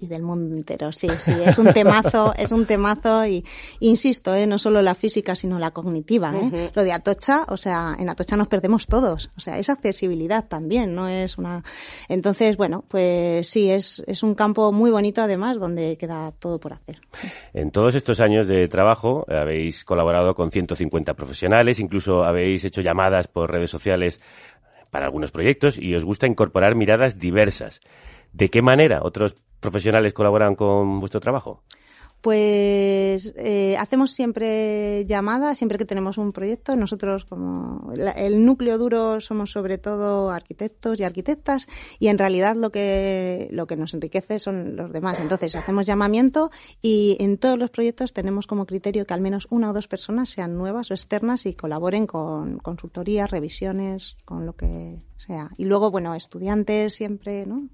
[0.00, 0.92] Y del mundo entero.
[0.92, 3.44] Sí, sí, es un temazo, es un temazo y
[3.80, 4.46] insisto, ¿eh?
[4.46, 6.32] no solo la física sino la cognitiva.
[6.34, 6.70] ¿eh?
[6.74, 10.94] Lo de Atocha, o sea, en Atocha nos perdemos todos, o sea, es accesibilidad también,
[10.94, 11.64] no es una.
[12.08, 16.72] Entonces, bueno, pues sí, es es un campo muy bonito además donde queda todo por
[16.72, 17.00] hacer.
[17.52, 23.28] En todos estos años de trabajo habéis colaborado con 150 profesionales, incluso habéis hecho llamadas
[23.28, 24.20] por redes sociales
[24.90, 27.80] para algunos proyectos y os gusta incorporar miradas diversas.
[28.32, 31.62] ¿De qué manera otros profesionales colaboran con vuestro trabajo?
[32.20, 36.74] Pues eh, hacemos siempre llamadas, siempre que tenemos un proyecto.
[36.74, 41.68] Nosotros, como la- el núcleo duro, somos sobre todo arquitectos y arquitectas,
[42.00, 45.20] y en realidad lo que, lo que nos enriquece son los demás.
[45.20, 46.50] Entonces, hacemos llamamiento
[46.82, 50.28] y en todos los proyectos tenemos como criterio que al menos una o dos personas
[50.28, 55.50] sean nuevas o externas y colaboren con consultorías, revisiones, con lo que sea.
[55.56, 57.68] Y luego, bueno, estudiantes siempre, ¿no?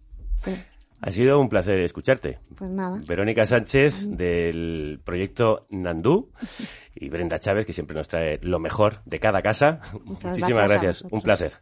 [1.00, 2.38] Ha sido un placer escucharte.
[2.56, 3.00] Pues nada.
[3.06, 6.30] Verónica Sánchez del proyecto Nandú
[6.94, 9.80] y Brenda Chávez, que siempre nos trae lo mejor de cada casa.
[10.04, 11.02] Muchas Muchísimas gracias.
[11.10, 11.54] Un placer.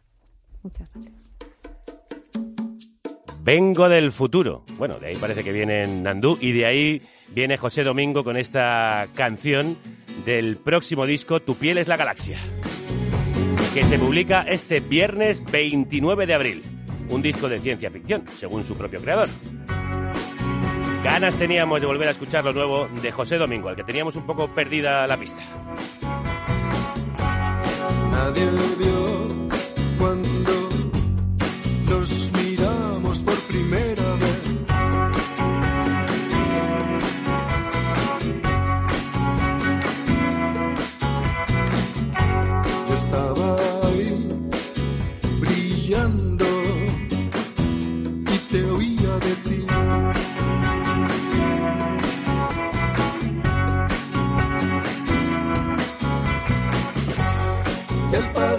[0.61, 1.23] Muchas gracias.
[3.43, 4.63] Vengo del futuro.
[4.77, 7.01] Bueno, de ahí parece que viene Nandú y de ahí
[7.33, 9.77] viene José Domingo con esta canción
[10.25, 12.37] del próximo disco Tu piel es la galaxia,
[13.73, 16.63] que se publica este viernes 29 de abril.
[17.09, 19.29] Un disco de ciencia ficción, según su propio creador.
[21.03, 24.25] Ganas teníamos de volver a escuchar lo nuevo de José Domingo, al que teníamos un
[24.25, 25.43] poco perdida la pista.
[28.11, 28.45] Nadie
[28.79, 29.49] vio
[29.99, 30.69] cuando
[31.89, 33.82] nos miramos por primera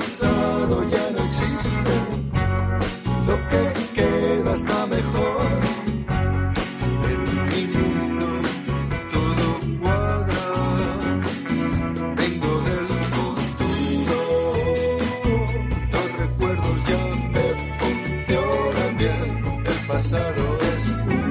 [0.04, 1.94] pasado ya no existe,
[3.26, 3.62] lo que
[3.94, 5.48] queda está mejor.
[7.10, 8.26] En mi mundo
[9.14, 9.46] todo
[9.80, 10.44] cuadra,
[12.20, 14.20] vengo del futuro,
[15.94, 17.02] los recuerdos ya
[17.34, 17.46] me
[17.80, 19.28] funcionan bien,
[19.72, 20.42] el pasado
[20.74, 21.23] es humo,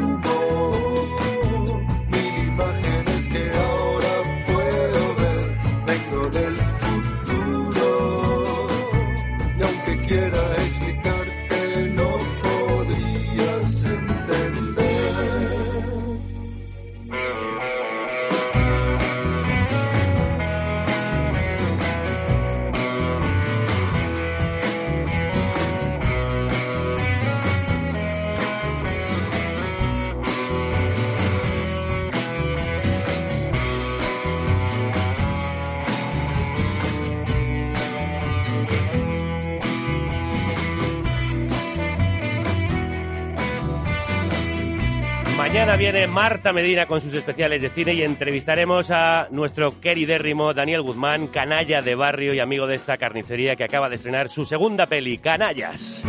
[46.14, 51.82] Marta Medina con sus especiales de cine y entrevistaremos a nuestro queridérrimo Daniel Guzmán, canalla
[51.82, 56.04] de barrio y amigo de esta carnicería que acaba de estrenar su segunda peli, Canallas.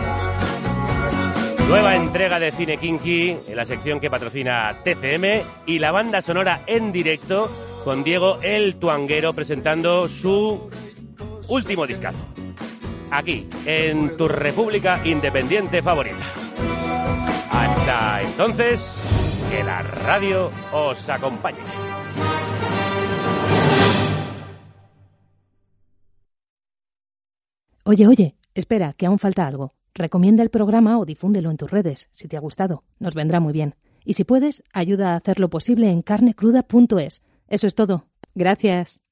[1.67, 6.65] Nueva entrega de Cine Kinky en la sección que patrocina TCM y la banda sonora
[6.67, 7.51] en directo
[7.83, 10.71] con Diego El Tuanguero presentando su
[11.49, 12.23] último discazo.
[13.11, 16.27] Aquí, en tu República Independiente favorita.
[17.51, 21.59] Hasta entonces, que la radio os acompañe.
[27.85, 29.73] Oye, oye, espera, que aún falta algo.
[29.95, 32.83] Recomienda el programa o difúndelo en tus redes, si te ha gustado.
[32.99, 33.75] Nos vendrá muy bien.
[34.05, 37.23] Y si puedes, ayuda a hacerlo posible en carnecruda.es.
[37.49, 38.07] Eso es todo.
[38.35, 39.04] Gracias.